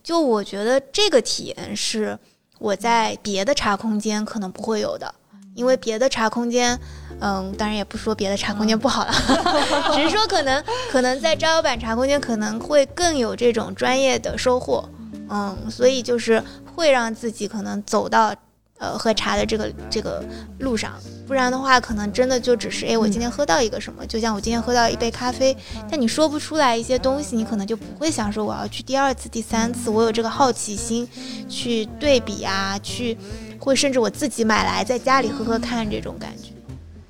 [0.03, 2.19] 就我觉得这个体验是
[2.59, 5.15] 我在别的茶空间可能不会有的，
[5.55, 6.79] 因为别的茶空间。
[7.23, 9.13] 嗯，当然也不说别的茶空间不好了，
[9.93, 14.89] 只是说可能可能在招摇板茶空间可能会更有这种专业的收获，
[15.29, 16.43] 嗯，所以就是
[16.75, 18.35] 会让自己可能走到
[18.81, 20.25] 呃喝茶的这个这个
[20.59, 20.95] 路上，
[21.29, 25.57] 不然的话可能真的就只是哎我今天喝到一个什么，就像我今天喝到一杯咖啡，
[25.89, 31.07] 但你说不出来一些东西，你可能就不会想说我要去第二次、第三次，我有这个好奇心
[31.49, 33.17] 去对比啊，去
[33.59, 36.49] 会甚至我自己买来在家里喝喝看这种感觉。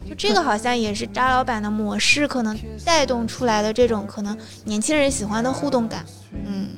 [0.08, 6.68] 就这个好像也是渣老板的模式，可能带动出来的这种可能年轻人喜欢的互动感，嗯，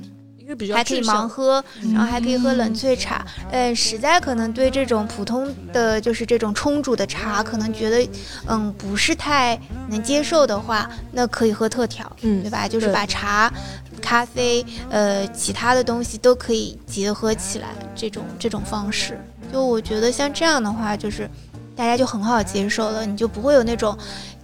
[0.75, 3.25] 还可以盲喝，然后还可以喝冷萃茶。
[3.51, 8.09] 呃，实在可能对这种普通的就是这种冲煮的茶，可能觉得
[8.47, 12.67] 嗯不是太能接受的话，那可以喝特调，嗯对吧？
[12.69, 13.53] 就是把茶、
[14.01, 19.19] 咖啡，呃，其他的东西都可以结合起来，这种这种方式，
[19.53, 21.29] 就我觉得像这样的话，就是
[21.75, 23.97] 大家就很好接受了，你就不会有那种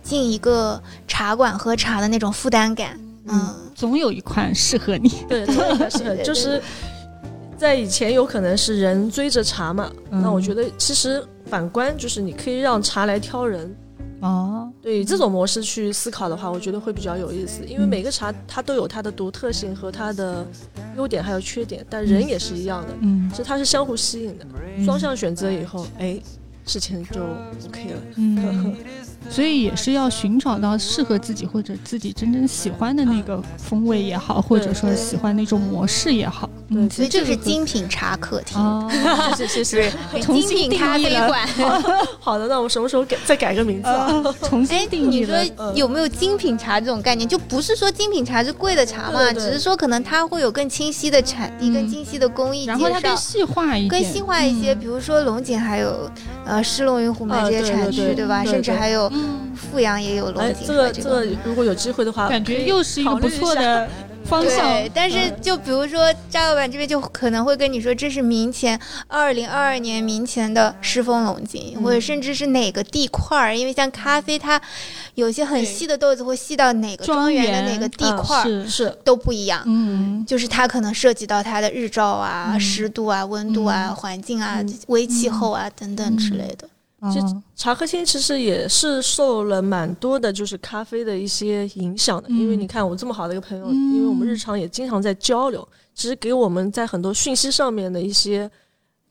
[0.03, 2.99] 进一个茶馆喝茶的那种负担感，
[3.29, 3.55] 嗯。
[3.75, 5.09] 总有一款适合你。
[5.29, 6.61] 对，这个还是对对很就是
[7.57, 10.21] 在以前有可能是人追着茶嘛，嗯。
[10.23, 13.75] 那我觉得其实反观就是你可以让茶来挑人。
[14.21, 20.45] 哦，对这种模式去思考的话，我觉得会比较有意思，因为每个茶它都有它的独特性和它的
[20.97, 24.45] 优点还有缺点，但人也是一样的，嗯其实它是相互吸引的，
[24.85, 26.21] 双向选择以后，哎，
[26.67, 27.21] 事情就
[27.69, 28.01] OK 了。
[28.17, 28.75] 嗯，
[29.31, 36.49] 所以也是要寻找到适合自己或者自己真正喜欢的那个风味也好，或者说喜欢那种模式也好。
[36.71, 38.91] 嗯，对所以这是精品茶客厅，哦，
[39.37, 40.21] 谢谢谢谢。
[40.21, 41.49] 重 精品咖啡馆。
[42.21, 44.09] 好的，那我们什么时候改再改个名字啊？
[44.43, 45.25] 重哎新，定义你。
[45.25, 45.35] 说
[45.75, 47.27] 有没有精品茶这种概念？
[47.29, 54.75] 就不是说精品茶是贵的茶嘛，只是说可能它会有更清晰的产地、嗯更精细的工艺然后它更细化一点，更细化一些。
[54.75, 56.11] 嗯比如说龙井还有
[56.45, 58.45] 呃狮龙云虎门啊这些产区，对吧？
[58.45, 60.93] 甚至还有嗯，富阳也有龙哎，井这这个。
[60.93, 63.89] 这个，如果有机会的话，感觉又是一个不错的
[64.25, 64.59] 方向。
[64.69, 64.91] 对，。
[64.95, 71.83] 但是就比如说张老板这边就可能会跟你说，这是明前二零二二年明前的狮峰龙井，嗯。
[71.83, 74.61] 或者甚至是哪个地块儿，因为像咖啡它
[75.15, 78.99] 有些很细的豆子会细到哪个庄园的哪个地嗯块儿、是，是。
[79.05, 79.63] 都不一样。
[79.67, 82.61] 嗯，就是它可能涉及到它的日照啊、嗯。
[82.61, 83.97] 湿度啊、温度啊、嗯。
[83.97, 84.79] 环境啊、嗯。
[84.89, 86.69] 微气候啊、等等之类的。
[87.13, 92.29] 其实哦茶客厅其实也是受了蛮多的，就是咖啡的一些影响的。
[92.29, 98.51] 嗯因为你看我这么好的一个朋友，嗯因为我们日常也经常在交流，其实给我们在很多讯息上面的一些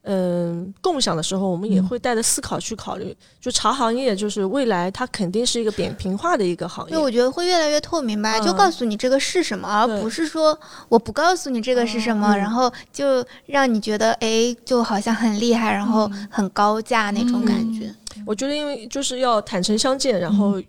[0.07, 3.15] 嗯共享的时候，我们也嗯会带着思考去考虑。
[3.41, 6.99] 就茶行业，就是未来它肯定是一个扁平化的一个行业对，。
[7.01, 10.57] 我觉得会越来越透明吧，嗯就告诉你这个是什么，而不是说
[10.89, 17.93] 我不告诉你这个是什么，嗯然后就让你觉得哎，就好像很厉害，然后很高价那种感觉。
[18.25, 20.65] 我觉得，因为就是要坦诚相见，然后以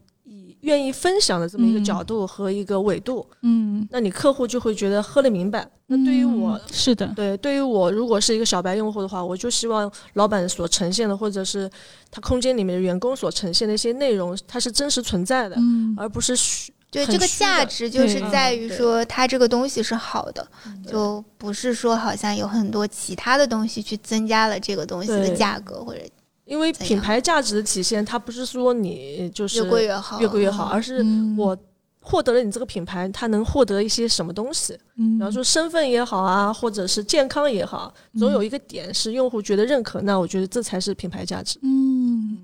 [0.61, 5.69] 愿意分享的这么一个角度和一个纬度，嗯，那你客户就会觉得喝得明白。
[5.87, 11.71] 那对于我嗯是的，对，对于我如果是一个小白用户的话，我就希望老板所呈现的，或者是
[12.11, 15.95] 他空间里面的员工所呈现的一些内容，它是真实存在的，嗯。
[15.97, 16.73] 而不是虚。
[16.91, 20.49] 对，这个价值就是在于说它这个东西是好的，
[20.91, 26.01] 就不是说好像有很多其他的东西去增加了这个东西的价格或者
[26.49, 31.57] 因为品牌价值的体现，它不是说你就是越贵越好，越贵越好，而是嗯我
[32.01, 34.73] 获得了你这个品牌，它能获得一些什么东西？
[34.97, 41.59] 嗯比方说身份也好啊，或者是健康也好，总有一个点是用户觉得认可，那我觉得这才是品牌价值。
[41.63, 42.39] 嗯，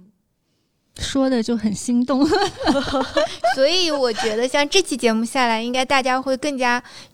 [0.99, 2.29] 说的就很心动。
[3.57, 6.83] 所以我觉得像这期节目下来，应该大家会更加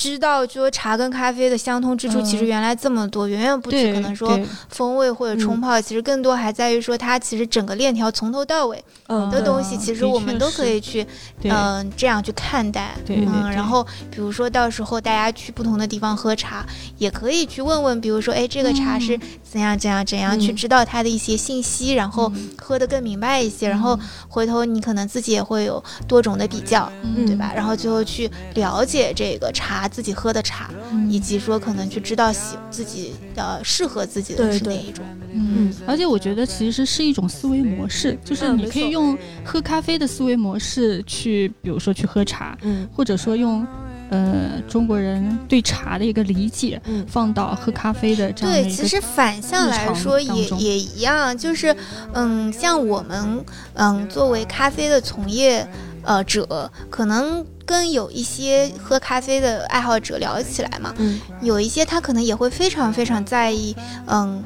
[0.00, 4.40] 知道就说茶跟咖啡的相通之处，嗯其实原来这么多，远远不止，可能说
[4.70, 8.82] 风味或者冲泡，其实更多还在于说它其实整个链条从头到尾
[9.30, 11.06] 的东西，嗯其实我们都可以去
[11.38, 11.50] 对。
[11.50, 12.96] 嗯、这样去看待。
[13.08, 16.64] 嗯，然后比如说到时候大家去不同的地方喝茶，
[16.96, 19.20] 也可以去问问，比如说，哎，这个茶是嗯。
[19.50, 20.56] 怎样怎样怎样，去嗯。
[20.56, 22.50] 知道它的一些信息，然后嗯。
[22.56, 23.98] 喝得更明白一些，然后
[24.28, 27.26] 回头你可能自己也会有多种的比较，嗯。
[27.26, 27.52] 对吧？
[27.54, 31.10] 然后最后去了解这个茶自己喝的茶，嗯。
[31.10, 35.04] 以及说可能去知道喜自己的适合自己的是哪一种。
[35.32, 42.88] 嗯，而且我觉得其实是一种思维模式，就是你可以用喝咖啡的思维模式去，比如说去喝茶，嗯。
[42.92, 43.66] 或者说用
[44.10, 47.04] 呃中国人对茶的一个理解嗯。
[47.08, 51.74] 放到喝咖啡的这样的对，其实反向来说也也一样，就是，
[52.12, 55.66] 嗯，像我们，嗯，作为咖啡的从业
[56.02, 61.20] 呃者，可能跟有一些喝咖啡的爱好者聊起来嘛，嗯。
[61.40, 64.42] 有一些他可能也会非常非常在意，嗯，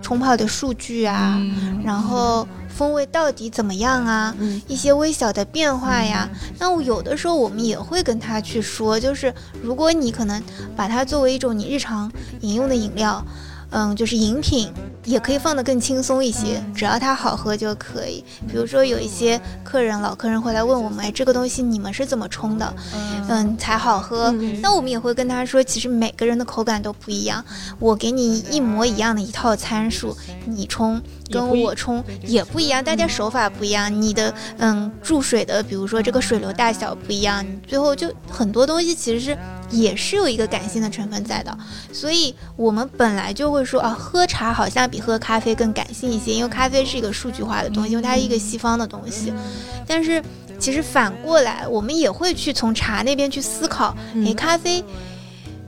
[0.00, 1.82] 冲泡的数据啊，嗯。
[1.84, 4.62] 然后风味到底怎么样啊，嗯。
[4.66, 6.26] 一些微小的变化呀。
[6.58, 10.42] 那我有的时候我们也会跟他去说，就是如果你可能
[10.74, 12.10] 把它作为一种你日常
[12.40, 13.22] 饮用的饮料，
[13.72, 14.70] 嗯，就是饮品，
[15.04, 18.22] 也可以放得更轻松一些，只要它好喝就可以。
[18.46, 22.74] 比如说有一些客人老客人会来问我们，哎，这个东西你们是怎么冲的？
[23.28, 24.26] 嗯，才好喝。
[24.38, 27.44] 嗯那我们也会跟他说，其实每个人的口感都不一样。
[27.78, 31.00] 我给你一模一样的一套参数，你冲
[31.30, 39.38] 跟我冲也不一样，大家手法不一样，你的嗯注水的，比如说这个水流大小不一样，你最后就很多东西其实是
[39.72, 41.58] 也是有一个感性的成分在的。
[41.92, 49.32] 所以我们本来就会说啊，喝茶好像比喝咖啡更感性一些，因为咖啡是一个数据化的东西，因为它是一个西方的东西。
[49.86, 50.22] 但是
[50.58, 54.84] 其实反过来，我们也会去从茶那边去思考，诶，咖啡。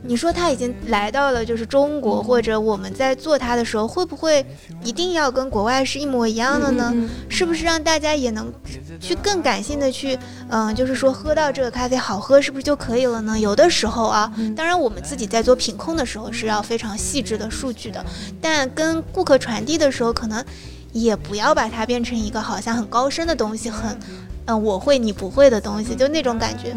[0.06, 4.44] 你说他已经来到了就是中国，或者我们在做它的时候，会不会
[4.82, 6.92] 一定要跟国外是一模一样的呢？
[6.94, 8.52] 嗯是不是让大家也能
[9.00, 10.16] 去更感性的去，
[10.48, 13.38] 嗯、就是说喝到这个咖啡好喝，是不是就可以了呢？
[13.40, 18.04] 有的时候啊，当然我们自己在做品控的时候是要非常细致的数据的，
[18.40, 20.44] 但跟顾客传递的时候，可能
[20.92, 23.98] 也不要把它变成一个好像很高深的东西，很，
[24.46, 26.76] 嗯、我会你不会的东西，就那种感觉。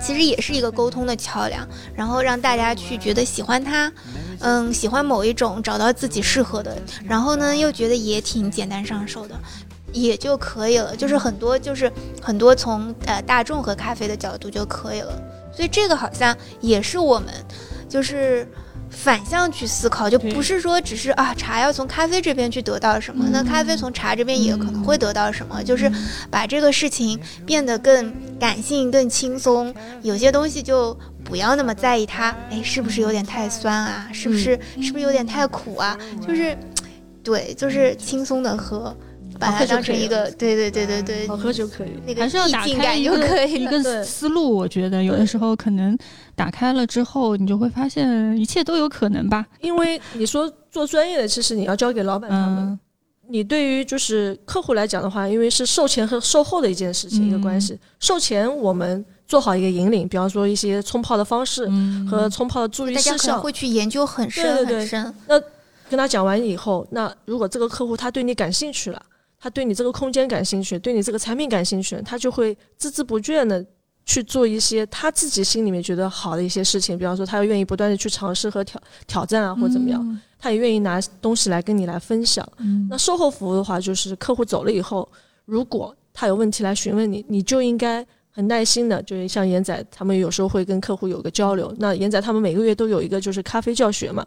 [0.00, 3.92] 其实也是一个沟通的桥梁，然后让大家去觉得喜欢它，
[4.40, 9.34] 嗯，喜欢某一种，找到自己适合的，然后呢又觉得也挺简单上手的，
[9.92, 10.96] 也就可以了。
[10.96, 11.92] 就是很多就是
[12.22, 15.20] 很多从呃大众和咖啡的角度就可以了，
[15.54, 17.32] 所以这个好像也是我们
[17.88, 18.46] 就是。
[18.90, 25.90] 反向去思考，就不是说只是啊茶要从咖啡这边去得到什么，那咖啡从茶这边也可能会得到什么，就是
[26.30, 29.74] 把这个事情变得更感性、更轻松。
[30.02, 34.08] 有些东西就不要那么在意它，哎，是不是有点太酸啊？
[34.12, 35.96] 是不是、是不是有点太苦啊？
[36.26, 36.56] 就是，
[37.22, 38.96] 对，就是轻松的喝。
[39.38, 41.90] 把它当成一个，对对对对对，好喝就可以。
[42.06, 43.66] 那个还是要打开一个就可以一。
[43.66, 44.56] 个思路。
[44.56, 45.96] 我觉得有的时候可能
[46.34, 49.46] 打开了之后，你就会发现一切都有可能吧。
[49.60, 52.58] 因为你说做专业的，其实你要交给老板他们。
[52.58, 52.78] 嗯
[53.30, 57.78] 你对于就是客户来讲的话，因为是售前和售后的一件事情、嗯一个关系。
[58.00, 65.14] 售前我们做好一个引领，比方说一些冲泡的方式嗯和冲泡的注意大家事项，可能会去研究很深对对对很深，
[65.90, 69.02] 跟他讲完以后，那如果这个客户他对你感兴趣了，
[69.40, 73.64] 他对你这个空间感兴趣，对你这个产品感兴趣，他就会孜孜不倦的
[74.04, 82.48] 去做一些他自己心里面觉得好的一些事情，比方说他要愿意不断的去尝试和挑挑战啊，或者怎么样，嗯他也愿意拿东西来跟你来分享。
[82.58, 85.08] 嗯那售后服务的话，就是客户走了以后，
[85.44, 91.74] 如果他有问题来询问你，你就应该很耐心的，就是像严仔他们有时候会跟客户有个交流。
[91.78, 94.24] 那严仔他们每个月都有一个就是咖啡教学嘛，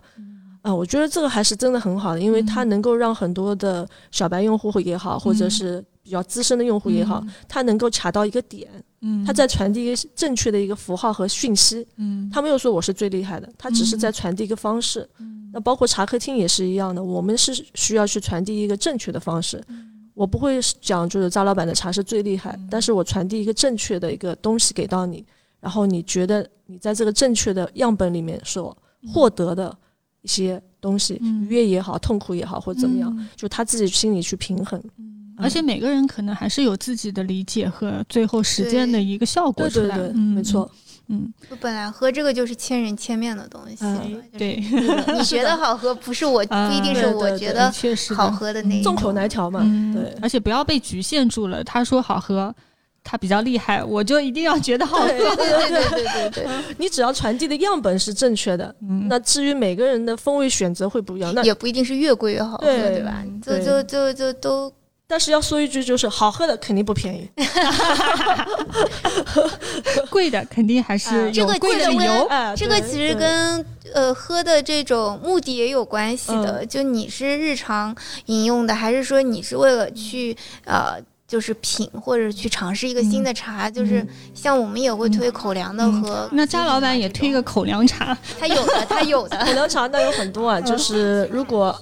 [0.62, 8.70] 啊、我觉得这个还是真的很好的，因为它能够让很多的小白用户也好，或者是比较资深的用户也好，他能够卡到一个点，
[9.02, 11.88] 嗯他在传递一个正确的一个符号和讯息。
[11.98, 12.30] 嗯。
[12.32, 15.08] 他没有说我是最厉害的，他只是在传递一个方式。
[15.54, 19.62] 那包括茶客厅也是一样的，我们是需要去传递一个正确的方式。
[20.14, 25.26] 我不会讲就是张老板的茶是最厉害，但是我传递一个正确的一个东西给到你，
[25.60, 28.78] 然后你觉得你在这个正确的样本里面所
[29.12, 29.76] 获得的
[30.22, 34.82] 一些东西，嗯愉悦也好，痛苦也好，或者怎么样，嗯就他自己心里去平衡。
[35.38, 39.98] 而且每个人可能还是有自己的理解和最后实践的一个效果出来。
[39.98, 40.70] 对对对，嗯没错。。
[41.08, 43.84] 嗯，就本来喝这个就是千人千面的东西
[44.38, 44.64] 对，
[45.18, 47.70] 你觉得好喝，不是我啊不一定是我觉得
[48.16, 49.12] 好喝的那一众口。
[49.12, 50.16] 难调嘛，嗯对。
[50.22, 51.62] 而且不要被局限住了。
[51.66, 52.54] 他说好喝，
[53.04, 55.08] 他比较厉害，我就一定要觉得好喝。
[55.08, 56.48] 对对对对对对对
[56.78, 63.24] 你只要传递的样本是正确的，嗯那至于每个人的风味选择会不一样，那，也不一定是越贵越好喝，对对吧？
[63.44, 64.72] 就就就就都
[65.08, 67.30] 但是要说一句，就是好喝的肯定不便宜。
[70.10, 72.26] 贵的肯定还是啊有这个贵的理这个由。
[72.28, 76.66] 哎，这个其实跟呃喝的这种目的也有关系嗯的。
[76.66, 77.94] 就你是日常
[78.28, 80.96] 饮用的，还是说你是为了去呃
[81.32, 83.70] 就是品或者去尝试一个新的茶？
[83.70, 89.38] 就是像我们也会推口粮的嗯和那家老板也推一个口粮茶，他有的，他有的。
[89.46, 91.74] 口粮茶那有很多啊， 就是如果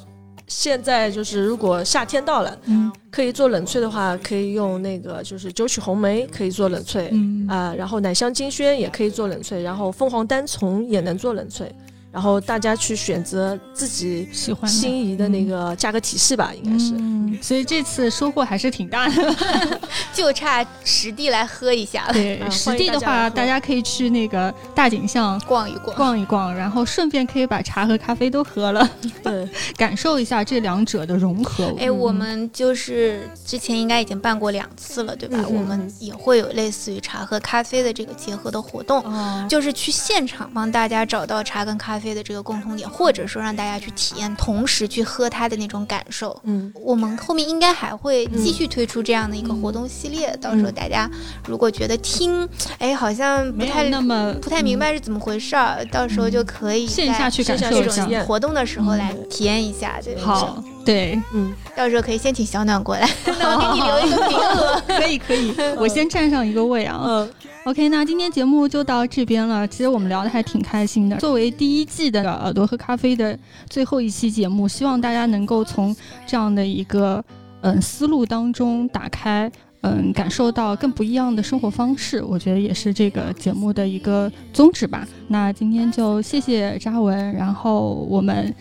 [0.48, 11.64] 现在就是如果夏天到了，嗯可以做冷萃的话，可以用那个就是九曲红梅可以做冷萃嗯啊、然后奶香金萱也可以做冷萃，然后凤凰单丛也能做冷萃。
[12.12, 16.94] 然后大家去选择自己喜欢的心仪的那个价格体系吧，应该是。
[16.98, 19.36] 嗯，所以这次收获还是挺大的。
[20.14, 25.96] 就差实地来喝一下了，对，啊实地的话，大家大家可以去那个大景巷逛一逛。
[25.96, 28.90] 逛一逛，然后顺便可以把茶和咖啡都喝了，
[29.24, 29.48] 对，
[29.78, 31.74] 感受一下这两者的融合。
[31.80, 35.38] 哎，我们就是之前应该已经办过两次了，对吧？
[35.48, 39.02] 我们也会有类似于茶和咖啡的这个结合的活动。
[39.04, 46.40] 哦，就是去现场帮大家找到茶跟咖啡的这个共同点，或者说让大家去体验，同时去喝它的那种感受。
[46.44, 51.10] 嗯，我们后面应该还会继续推出这样的一个活动系列，到时候大家
[51.46, 52.48] 如果觉得听，
[52.78, 58.12] 哎，好像不太那么不太明白是怎么回事儿，到时候就可以线下去感受一下去体。
[58.12, 60.00] 验活动的时候来体验一下。
[60.04, 64.82] 对，好，对，嗯， 到时候可以先请小暖过来， 那我给你留一个名额。
[64.88, 67.02] 可 以可以，我先占上一个位啊。
[67.06, 67.30] 嗯
[67.66, 69.68] OK，那今天节目就到这边了。
[69.68, 71.18] 其实我们聊的还挺开心的。
[71.18, 73.38] 作为第一季的耳朵喝咖啡的
[73.70, 75.96] 最后一期节目，希望大家能够从
[76.26, 77.24] 这样的一个
[77.62, 79.52] 嗯思路当中打开。
[79.82, 85.08] 嗯，感受到更不一样的生活方式，我觉得也是这个节目的一个宗旨吧。
[85.30, 88.54] 那今天就谢谢扎文，然后我们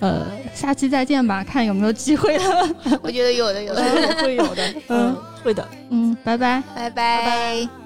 [0.00, 2.68] 呃下期再见吧，看有没有机会了。
[3.00, 3.82] 我觉得有的有的，
[4.20, 5.68] 会有的，嗯，会的。
[5.90, 6.90] 嗯，拜拜拜。
[6.90, 7.85] 拜拜。